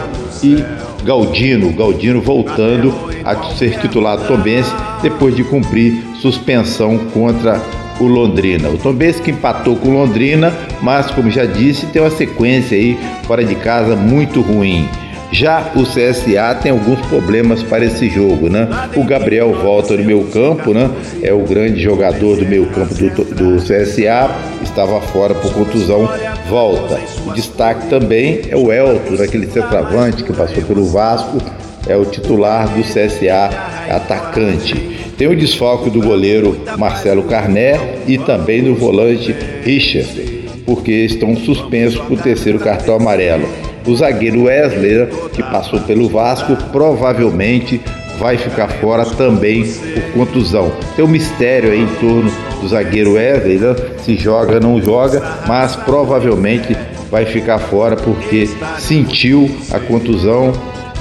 e 0.44 0.64
Galdino. 1.04 1.74
Galdino 1.74 2.22
voltando 2.22 2.94
a 3.26 3.36
ser 3.56 3.80
titular 3.80 4.18
Tombense 4.28 4.74
depois 5.02 5.36
de 5.36 5.44
cumprir 5.44 6.04
suspensão 6.22 6.98
contra 7.14 7.62
o 8.04 8.08
Londrina. 8.08 8.70
O 8.70 8.78
Tombense 8.78 9.22
que 9.22 9.32
empatou 9.32 9.76
com 9.76 9.90
o 9.90 9.94
Londrina, 9.94 10.54
mas 10.82 11.10
como 11.12 11.30
já 11.30 11.46
disse, 11.46 11.86
tem 11.88 12.02
uma 12.02 12.12
sequência 12.12 12.78
aí 12.78 12.98
fora 13.26 13.44
de 13.44 13.56
casa 13.56 13.96
muito 13.96 14.42
ruim. 14.42 14.88
Já 15.34 15.72
o 15.76 15.82
CSA 15.82 16.54
tem 16.62 16.72
alguns 16.72 17.00
problemas 17.08 17.64
para 17.64 17.84
esse 17.84 18.08
jogo, 18.08 18.50
né? 18.50 18.68
O 18.96 19.04
Gabriel 19.04 19.52
volta 19.52 19.98
no 19.98 20.04
meio 20.04 20.26
campo, 20.26 20.76
né? 20.76 20.88
É 21.24 21.34
o 21.34 21.40
grande 21.40 21.82
jogador 21.82 22.38
do 22.38 22.46
meio 22.46 22.68
campo 22.68 22.94
do, 22.94 23.10
do 23.10 23.56
CSA, 23.58 24.30
estava 24.62 25.02
fora 25.02 25.34
por 25.34 25.52
contusão, 25.52 26.08
volta. 26.48 27.00
O 27.26 27.34
destaque 27.34 27.88
também 27.88 28.42
é 28.48 28.56
o 28.56 28.72
Elton, 28.72 29.24
aquele 29.24 29.48
centroavante 29.48 30.24
que 30.24 30.32
passou 30.32 30.62
pelo 30.62 30.86
Vasco, 30.86 31.40
é 31.88 31.98
o 31.98 32.06
titular 32.06 32.68
do 32.68 32.84
CSA, 32.84 33.50
atacante. 33.90 34.93
Tem 35.18 35.28
o 35.28 35.36
desfalque 35.36 35.90
do 35.90 36.02
goleiro 36.02 36.58
Marcelo 36.78 37.24
Carné 37.24 37.80
e 38.08 38.18
também 38.18 38.64
do 38.64 38.76
volante 38.76 39.36
Richard, 39.64 40.50
porque 40.66 40.92
estão 40.92 41.36
suspensos 41.36 42.00
por 42.00 42.20
terceiro 42.20 42.60
cartão 42.60 42.96
amarelo. 42.96 43.48
O 43.86 43.96
zagueiro 43.96 44.44
Wesley, 44.44 45.08
que 45.34 45.44
passou 45.44 45.80
pelo 45.82 46.10
Vasco, 46.10 46.56
provavelmente 46.72 47.80
vai 48.18 48.38
ficar 48.38 48.70
fora 48.70 49.06
também 49.06 49.64
por 49.64 50.26
contusão. 50.26 50.72
Tem 50.96 51.04
um 51.04 51.08
mistério 51.08 51.72
aí 51.72 51.82
em 51.82 51.96
torno 51.96 52.32
do 52.62 52.68
zagueiro 52.68 53.14
Wesley, 53.14 53.58
né? 53.58 53.76
se 54.04 54.16
joga, 54.16 54.60
não 54.60 54.82
joga, 54.82 55.22
mas 55.48 55.76
provavelmente 55.76 56.76
vai 57.12 57.26
ficar 57.26 57.60
fora 57.60 57.96
porque 57.96 58.50
sentiu 58.80 59.50
a 59.72 59.80
contusão 59.80 60.54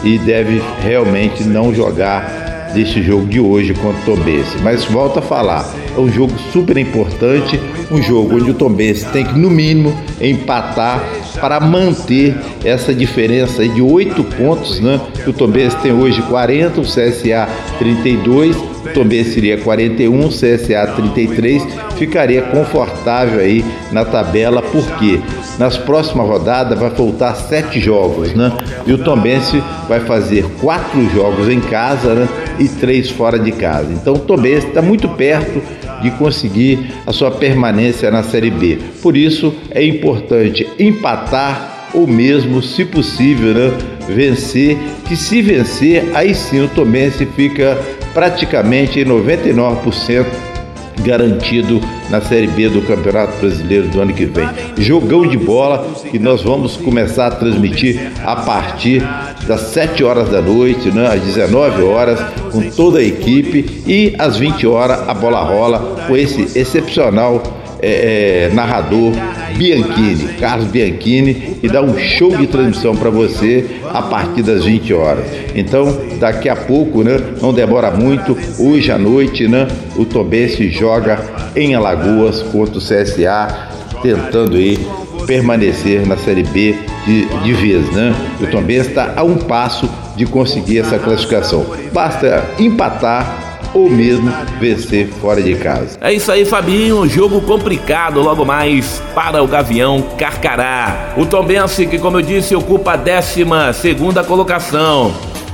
e 0.05 0.19
deve 0.19 0.61
realmente 0.83 1.45
não 1.45 1.73
jogar 1.73 2.42
deste 2.73 3.03
jogo 3.03 3.27
de 3.27 3.41
hoje 3.41 3.75
contra 3.75 4.01
o 4.01 4.17
Tombense. 4.17 4.57
Mas 4.63 4.85
volta 4.85 5.21
a 5.21 5.23
falar, 5.23 5.69
é 5.97 6.01
um 6.01 6.11
jogo 6.11 6.33
super 6.53 6.77
importante, 6.77 7.61
um 7.91 8.03
jogo 8.03 8.37
onde 8.37 8.51
o 8.51 8.55
Tombense 8.55 9.05
tem 9.07 9.25
que, 9.25 9.39
no 9.39 9.51
mínimo, 9.51 9.95
empatar 10.21 11.03
para 11.41 11.61
manter 11.61 12.37
essa 12.65 12.95
diferença 12.95 13.67
de 13.67 13.83
oito 13.83 14.23
pontos, 14.25 14.81
né? 14.81 15.01
O 15.27 15.33
Tombense 15.33 15.77
tem 15.79 15.93
hoje 15.93 16.23
40, 16.23 16.81
o 16.81 16.85
CSA 16.85 17.49
32, 17.79 18.57
o 18.57 18.89
Tombense 18.95 19.35
seria 19.35 19.59
41, 19.59 20.27
o 20.27 20.29
CSA 20.29 20.93
33, 20.95 21.63
ficaria 21.97 22.43
confortável 22.43 23.41
aí 23.41 23.65
na 23.91 24.05
tabela, 24.05 24.63
porque 24.63 25.21
nas 25.59 25.77
próximas 25.77 26.27
rodadas 26.27 26.79
vai 26.79 26.91
faltar 26.91 27.37
sete 27.37 27.81
jogos, 27.81 28.35
né? 28.35 28.53
E 28.87 28.93
o 28.93 28.99
Tombense 28.99 29.63
vai 29.89 30.01
fazer 30.01 30.45
quatro 30.61 31.09
jogos 31.11 31.49
em 31.49 31.61
casa, 31.61 32.15
né? 32.15 32.29
E 32.59 32.69
três 32.69 33.11
fora 33.11 33.39
de 33.39 33.53
casa. 33.53 33.93
Então 33.93 34.15
o 34.15 34.19
Tombense 34.19 34.69
está 34.69 34.83
muito 34.83 35.09
perto 35.09 35.63
de 36.03 36.11
conseguir 36.13 36.93
a 37.07 37.13
sua 37.13 37.31
permanência 37.31 38.11
na 38.11 38.23
Série 38.23 38.51
B. 38.51 38.79
Por 39.01 39.17
isso 39.17 39.55
é 39.71 39.85
importante 39.85 40.67
empatar 40.79 41.89
ou 41.95 42.07
mesmo, 42.07 42.63
se 42.63 42.85
possível, 42.85 43.53
né, 43.53 43.73
vencer, 44.09 44.79
que 45.07 45.15
se 45.15 45.43
vencer, 45.43 46.05
aí 46.15 46.35
sim 46.35 46.61
o 46.65 46.69
Tomense 46.69 47.27
fica 47.37 47.79
praticamente 48.15 49.01
em 49.01 49.05
99% 49.05 50.52
garantido 51.01 51.81
na 52.11 52.21
Série 52.21 52.47
B 52.47 52.69
do 52.69 52.83
Campeonato 52.83 53.37
Brasileiro 53.39 53.89
do 53.89 54.01
ano 54.01 54.13
que 54.13 54.27
vem. 54.27 54.49
Jogão 54.79 55.27
de 55.27 55.37
bola 55.37 55.87
que 56.11 56.19
nós 56.19 56.43
vamos 56.43 56.77
começar 56.77 57.29
a 57.29 57.31
transmitir 57.31 58.13
a 58.25 58.37
partir 58.37 59.03
das 59.47 59.61
7 59.73 60.05
horas 60.05 60.29
da 60.29 60.41
noite, 60.41 60.91
né, 60.91 61.07
às 61.07 61.21
19 61.23 61.83
horas, 61.83 62.21
com 62.51 62.71
toda 62.71 62.99
a 62.99 63.03
equipe 63.03 63.83
e 63.87 64.15
às 64.19 64.37
20 64.37 64.67
horas 64.67 65.09
a 65.09 65.15
bola 65.15 65.43
rola 65.43 66.05
com 66.07 66.17
esse 66.17 66.59
excepcional 66.59 67.43
é, 67.81 68.49
é, 68.51 68.55
narrador 68.55 69.13
Bianchini, 69.57 70.35
Carlos 70.35 70.69
Bianchini, 70.69 71.59
e 71.63 71.69
dá 71.69 71.83
um 71.83 71.97
show 71.99 72.37
de 72.37 72.47
transmissão 72.47 72.97
para 72.97 73.11
você 73.11 73.67
a 73.93 74.03
partir 74.03 74.43
das 74.43 74.65
20 74.65 74.93
horas. 74.95 75.25
Então, 75.55 76.01
daqui 76.19 76.49
a 76.49 76.57
pouco, 76.57 77.03
né, 77.03 77.19
não 77.41 77.53
demora 77.53 77.91
muito, 77.91 78.37
hoje 78.59 78.91
à 78.91 78.99
noite, 78.99 79.47
né, 79.49 79.69
o 79.97 80.05
Tombense 80.05 80.71
joga 80.71 81.19
em 81.55 81.75
Alagoas 81.75 82.43
contra 82.43 82.79
o 82.79 82.81
CSA, 82.81 83.71
tentando 84.03 84.57
aí 84.57 84.79
permanecer 85.27 86.07
na 86.07 86.17
Série 86.17 86.43
B 86.43 86.75
de, 87.07 87.27
de 87.27 87.53
vez, 87.53 87.91
né? 87.93 88.15
O 88.41 88.47
Tombense 88.47 88.89
está 88.89 89.15
a 89.17 89.23
um 89.23 89.37
passo 89.37 89.89
de 90.17 90.27
conseguir 90.27 90.81
essa 90.81 90.99
classificação. 90.99 91.65
Basta 91.93 92.45
empatar 92.59 93.52
ou 93.75 93.89
mesmo 93.89 94.33
vencer 94.61 95.09
fora 95.21 95.43
de 95.43 95.55
casa. 95.55 95.99
É 96.01 96.13
isso 96.13 96.31
aí, 96.31 96.45
Fabinho. 96.45 97.09
Jogo 97.09 97.41
complicado 97.41 98.21
logo 98.21 98.45
mais 98.45 99.03
para 99.15 99.43
o 99.43 99.47
Gavião 99.47 100.03
Carcará. 100.19 101.15
O 101.17 101.27
Tombense, 101.27 101.87
que 101.87 101.99
como 101.99 102.19
eu 102.19 102.23
disse, 102.23 102.55
ocupa 102.55 102.93
a 102.93 102.97
12 102.97 103.45
segunda 103.75 104.23
colocação. 104.23 105.13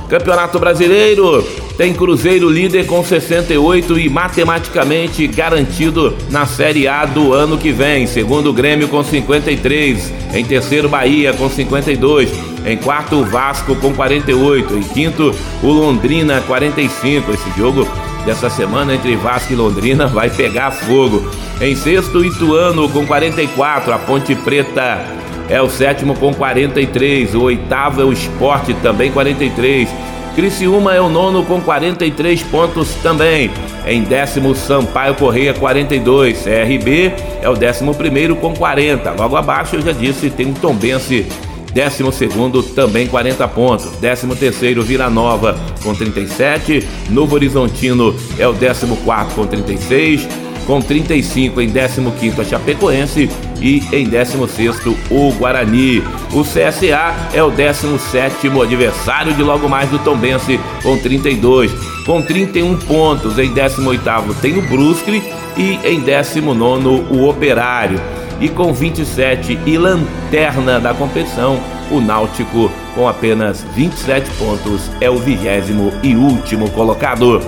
Campeonato 0.09 0.57
Brasileiro 0.57 1.45
tem 1.77 1.93
Cruzeiro 1.93 2.49
líder 2.49 2.87
com 2.87 3.01
68 3.03 3.99
e 3.99 4.09
matematicamente 4.09 5.25
garantido 5.27 6.17
na 6.29 6.45
Série 6.45 6.87
A 6.87 7.05
do 7.05 7.31
ano 7.31 7.57
que 7.57 7.71
vem. 7.71 8.07
Segundo 8.07 8.51
Grêmio 8.51 8.89
com 8.89 9.03
53, 9.03 10.13
em 10.33 10.43
terceiro 10.43 10.89
Bahia 10.89 11.31
com 11.31 11.47
52, 11.47 12.31
em 12.65 12.75
quarto 12.75 13.23
Vasco 13.23 13.75
com 13.75 13.93
48, 13.93 14.77
em 14.77 14.83
quinto 14.83 15.33
o 15.61 15.67
Londrina 15.67 16.41
45. 16.41 17.31
Esse 17.31 17.57
jogo 17.57 17.87
dessa 18.25 18.49
semana 18.49 18.93
entre 18.93 19.15
Vasco 19.15 19.53
e 19.53 19.55
Londrina 19.55 20.05
vai 20.09 20.29
pegar 20.29 20.71
fogo. 20.71 21.29
Em 21.61 21.75
sexto, 21.75 22.23
Ituano 22.23 22.87
com 22.89 23.05
44, 23.05 23.93
a 23.93 23.99
Ponte 23.99 24.35
Preta 24.35 25.05
é 25.49 25.61
o 25.61 25.69
sétimo 25.69 26.15
com 26.15 26.33
43, 26.33 27.33
o 27.35 27.41
oitavo 27.43 28.01
é 28.01 28.05
o 28.05 28.13
Esporte 28.13 28.73
também 28.75 29.11
43. 29.11 29.89
Criciúma 30.35 30.93
é 30.93 31.01
o 31.01 31.09
nono 31.09 31.43
com 31.43 31.59
43 31.59 32.43
pontos 32.43 32.93
também. 33.03 33.51
Em 33.85 34.03
décimo, 34.03 34.55
Sampaio 34.55 35.15
Correia 35.15 35.53
42. 35.53 36.43
CRB 36.43 37.13
é 37.41 37.49
o 37.49 37.55
décimo 37.55 37.93
primeiro 37.95 38.35
com 38.35 38.53
40. 38.53 39.11
Logo 39.11 39.35
abaixo, 39.35 39.75
eu 39.75 39.81
já 39.81 39.91
disse, 39.91 40.29
tem 40.29 40.51
o 40.51 40.53
Tombense 40.53 41.27
Décimo 41.73 42.11
segundo, 42.11 42.63
também 42.63 43.07
40 43.07 43.47
pontos. 43.47 43.85
Décimo 43.99 44.35
terceiro, 44.35 44.83
Vila 44.83 45.09
Nova 45.09 45.57
com 45.83 45.93
37. 45.93 46.87
Novo 47.09 47.35
Horizontino 47.35 48.15
é 48.37 48.47
o 48.47 48.53
décimo 48.53 48.97
quarto 48.97 49.35
com 49.35 49.45
36. 49.45 50.27
Com 50.65 50.81
35 50.81 51.61
em 51.61 51.71
15 51.71 52.41
a 52.41 52.43
Chapecoense 52.43 53.27
e 53.59 53.83
em 53.91 54.05
16 54.05 54.77
o 55.09 55.31
Guarani. 55.33 56.03
O 56.31 56.43
CSA 56.43 57.15
é 57.33 57.41
o 57.41 57.49
17 57.49 58.47
adversário 58.61 59.33
de 59.33 59.41
logo 59.41 59.67
mais 59.67 59.89
do 59.89 59.97
Tombense 59.99 60.59
com 60.83 60.97
32. 60.97 61.71
Com 62.05 62.21
31 62.21 62.77
pontos 62.77 63.39
em 63.39 63.51
18 63.51 64.35
tem 64.41 64.57
o 64.57 64.61
Brusque 64.61 65.23
e 65.57 65.79
em 65.83 65.99
19 66.01 66.87
o 67.09 67.27
Operário 67.27 67.99
e 68.39 68.49
com 68.49 68.73
27 68.73 69.59
e 69.65 69.77
lanterna 69.77 70.79
da 70.79 70.93
competição, 70.93 71.59
o 71.91 71.99
Náutico 71.99 72.71
com 72.95 73.07
apenas 73.07 73.65
27 73.75 74.29
pontos 74.31 74.89
é 75.01 75.09
o 75.09 75.17
vigésimo 75.17 75.91
e 76.03 76.15
último 76.15 76.69
colocado. 76.71 77.41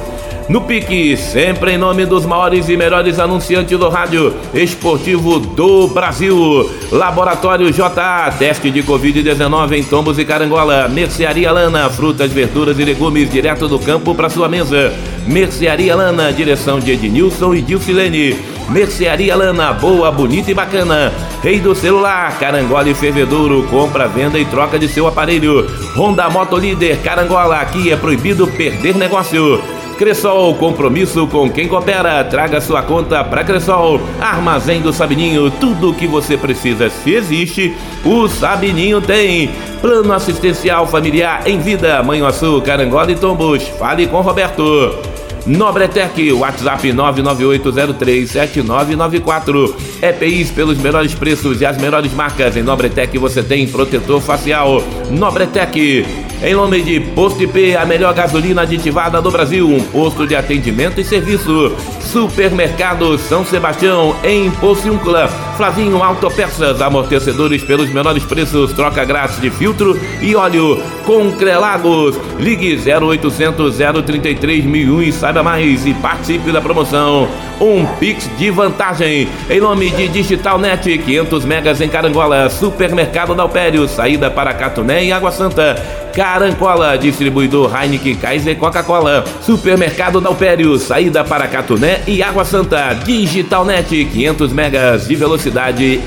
No 0.49 0.59
pique, 0.59 1.15
sempre 1.15 1.73
em 1.73 1.77
nome 1.77 2.05
dos 2.05 2.25
maiores 2.25 2.67
e 2.67 2.75
melhores 2.75 3.19
anunciantes 3.19 3.79
do 3.79 3.87
rádio 3.87 4.35
esportivo 4.53 5.39
do 5.39 5.87
Brasil. 5.87 6.69
Laboratório 6.91 7.71
JA, 7.71 8.29
teste 8.37 8.69
de 8.69 8.83
Covid-19 8.83 9.77
em 9.77 9.83
Tombos 9.83 10.19
e 10.19 10.25
Carangola. 10.25 10.89
Mercearia 10.89 11.53
Lana, 11.53 11.89
frutas, 11.89 12.33
verduras 12.33 12.77
e 12.79 12.83
legumes 12.83 13.31
direto 13.31 13.67
do 13.67 13.79
campo 13.79 14.13
para 14.13 14.29
sua 14.29 14.49
mesa. 14.49 14.93
Mercearia 15.25 15.95
Lana, 15.95 16.33
direção 16.33 16.81
de 16.81 16.91
Ednilson 16.91 17.53
e 17.53 17.61
Dilcilene. 17.61 18.50
Mercearia 18.69 19.35
Lana, 19.35 19.73
boa, 19.73 20.11
bonita 20.11 20.51
e 20.51 20.53
bacana. 20.53 21.11
Rei 21.43 21.59
do 21.59 21.75
celular, 21.75 22.37
Carangola 22.39 22.89
e 22.89 22.93
Fervedouro, 22.93 23.63
compra, 23.63 24.07
venda 24.07 24.39
e 24.39 24.45
troca 24.45 24.79
de 24.79 24.87
seu 24.87 25.07
aparelho. 25.07 25.67
Honda 25.95 26.29
Moto 26.29 26.57
Líder, 26.57 26.97
Carangola, 27.01 27.57
aqui 27.57 27.91
é 27.91 27.97
proibido 27.97 28.47
perder 28.47 28.95
negócio. 28.95 29.61
Cressol, 30.01 30.55
compromisso 30.55 31.27
com 31.27 31.47
quem 31.47 31.67
coopera. 31.67 32.23
Traga 32.23 32.59
sua 32.59 32.81
conta 32.81 33.23
para 33.23 33.43
Cressol. 33.43 34.01
Armazém 34.19 34.81
do 34.81 34.91
Sabininho, 34.91 35.51
tudo 35.51 35.91
o 35.91 35.93
que 35.93 36.07
você 36.07 36.35
precisa 36.35 36.89
se 36.89 37.13
existe, 37.13 37.77
o 38.03 38.27
Sabininho 38.27 38.99
tem. 38.99 39.51
Plano 39.79 40.11
assistencial 40.11 40.87
familiar 40.87 41.43
em 41.45 41.59
vida, 41.59 42.01
Manhuaçu, 42.01 42.61
Carangola 42.61 43.11
e 43.11 43.15
Tombos. 43.15 43.67
Fale 43.77 44.07
com 44.07 44.21
Roberto. 44.21 45.10
Nobretec, 45.45 46.31
WhatsApp 46.33 46.87
998037994. 46.89 49.75
EPIs 50.01 50.51
pelos 50.51 50.77
melhores 50.77 51.13
preços 51.13 51.61
e 51.61 51.65
as 51.65 51.77
melhores 51.77 52.13
marcas. 52.13 52.55
Em 52.55 52.63
Nobretec 52.63 53.17
você 53.17 53.41
tem 53.41 53.67
protetor 53.67 54.21
facial. 54.21 54.83
Nobretec. 55.09 56.05
Em 56.43 56.55
nome 56.55 56.81
de 56.81 56.99
Posto 56.99 57.43
IP, 57.43 57.75
a 57.75 57.85
melhor 57.85 58.15
gasolina 58.15 58.63
aditivada 58.63 59.21
do 59.21 59.29
Brasil, 59.29 59.67
um 59.67 59.83
posto 59.83 60.25
de 60.25 60.35
atendimento 60.35 60.99
e 60.99 61.03
serviço. 61.03 61.71
Supermercado 61.99 63.15
São 63.19 63.45
Sebastião, 63.45 64.15
em 64.23 64.49
Pociúncula. 64.49 65.50
Flavinho 65.61 66.01
Autopeças, 66.01 66.81
amortecedores 66.81 67.63
pelos 67.63 67.87
menores 67.91 68.23
preços, 68.23 68.73
troca 68.73 69.05
grátis 69.05 69.39
de 69.39 69.51
filtro 69.51 69.95
e 70.19 70.35
óleo. 70.35 70.81
Com 71.05 71.31
Crelagos, 71.33 72.19
ligue 72.39 72.75
0800 72.75 73.77
033 74.03 74.65
1001 74.65 75.01
e 75.03 75.11
saiba 75.11 75.43
mais 75.43 75.85
e 75.85 75.93
participe 75.93 76.51
da 76.51 76.59
promoção. 76.59 77.27
Um 77.59 77.85
Pix 77.99 78.27
de 78.39 78.49
vantagem. 78.49 79.29
Em 79.47 79.59
nome 79.59 79.91
de 79.91 80.07
Digital 80.07 80.57
Net, 80.57 80.97
500 80.97 81.45
megas 81.45 81.79
em 81.79 81.87
Carangola. 81.87 82.49
Supermercado 82.49 83.35
Dalpério, 83.35 83.87
saída 83.87 84.31
para 84.31 84.55
Catuné 84.55 85.05
e 85.05 85.11
Água 85.11 85.31
Santa. 85.31 85.75
Carancola, 86.11 86.97
distribuidor 86.97 87.71
Heineken, 87.73 88.15
Kaiser 88.15 88.57
Coca-Cola. 88.57 89.23
Supermercado 89.41 90.19
Dalpério, 90.19 90.77
saída 90.79 91.23
para 91.23 91.47
Catuné 91.47 92.01
e 92.07 92.23
Água 92.23 92.43
Santa. 92.43 92.95
Digital 93.05 93.63
Net, 93.63 94.05
500 94.05 94.51
megas 94.51 95.07
de 95.07 95.15
velocidade 95.15 95.50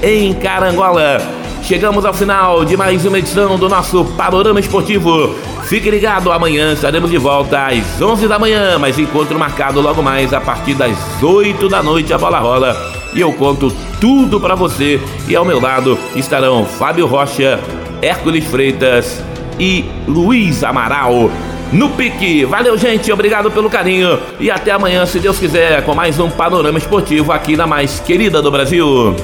em 0.03 0.33
Carangola. 0.33 1.19
Chegamos 1.63 2.05
ao 2.05 2.15
final 2.15 2.65
de 2.65 2.79
mais 2.79 3.05
uma 3.05 3.19
edição 3.19 3.59
do 3.59 3.69
nosso 3.69 4.05
Panorama 4.17 4.59
Esportivo. 4.59 5.35
Fique 5.65 5.91
ligado, 5.91 6.33
amanhã 6.33 6.73
estaremos 6.73 7.11
de 7.11 7.19
volta 7.19 7.67
às 7.67 8.01
11 8.01 8.27
da 8.27 8.39
manhã, 8.39 8.79
mas 8.79 8.99
encontro 8.99 9.39
marcado 9.39 9.83
logo 9.83 10.03
mais 10.03 10.33
a 10.33 10.41
partir 10.41 10.75
das 10.75 10.97
8 11.23 11.69
da 11.69 11.83
noite 11.83 12.13
a 12.15 12.19
bola 12.19 12.39
rola. 12.39 12.75
E 13.13 13.21
eu 13.21 13.33
conto 13.35 13.71
tudo 14.01 14.41
para 14.41 14.55
você. 14.55 14.99
E 15.29 15.37
ao 15.37 15.45
meu 15.45 15.61
lado 15.61 15.99
estarão 16.17 16.65
Fábio 16.65 17.07
Rocha, 17.07 17.61
Hércules 18.01 18.47
Freitas 18.47 19.23
e 19.61 19.85
Luiz 20.09 20.65
Amaral. 20.65 21.31
No 21.71 21.91
pique. 21.91 22.45
Valeu, 22.45 22.79
gente. 22.79 23.13
Obrigado 23.13 23.51
pelo 23.51 23.69
carinho. 23.69 24.19
E 24.39 24.51
até 24.51 24.71
amanhã, 24.71 25.05
se 25.05 25.19
Deus 25.19 25.39
quiser, 25.39 25.85
com 25.85 25.95
mais 25.95 26.19
um 26.19 26.31
panorama 26.31 26.79
esportivo 26.79 27.33
aqui 27.33 27.57
na 27.57 27.67
mais 27.67 28.01
querida 28.01 28.41
do 28.41 28.51
Brasil. 28.51 29.15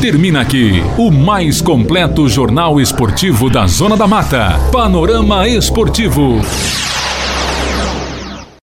Termina 0.00 0.40
aqui 0.40 0.82
o 0.96 1.10
mais 1.10 1.60
completo 1.60 2.26
jornal 2.26 2.80
esportivo 2.80 3.50
da 3.50 3.66
Zona 3.66 3.98
da 3.98 4.06
Mata. 4.06 4.58
Panorama 4.72 5.46
Esportivo. 5.46 6.40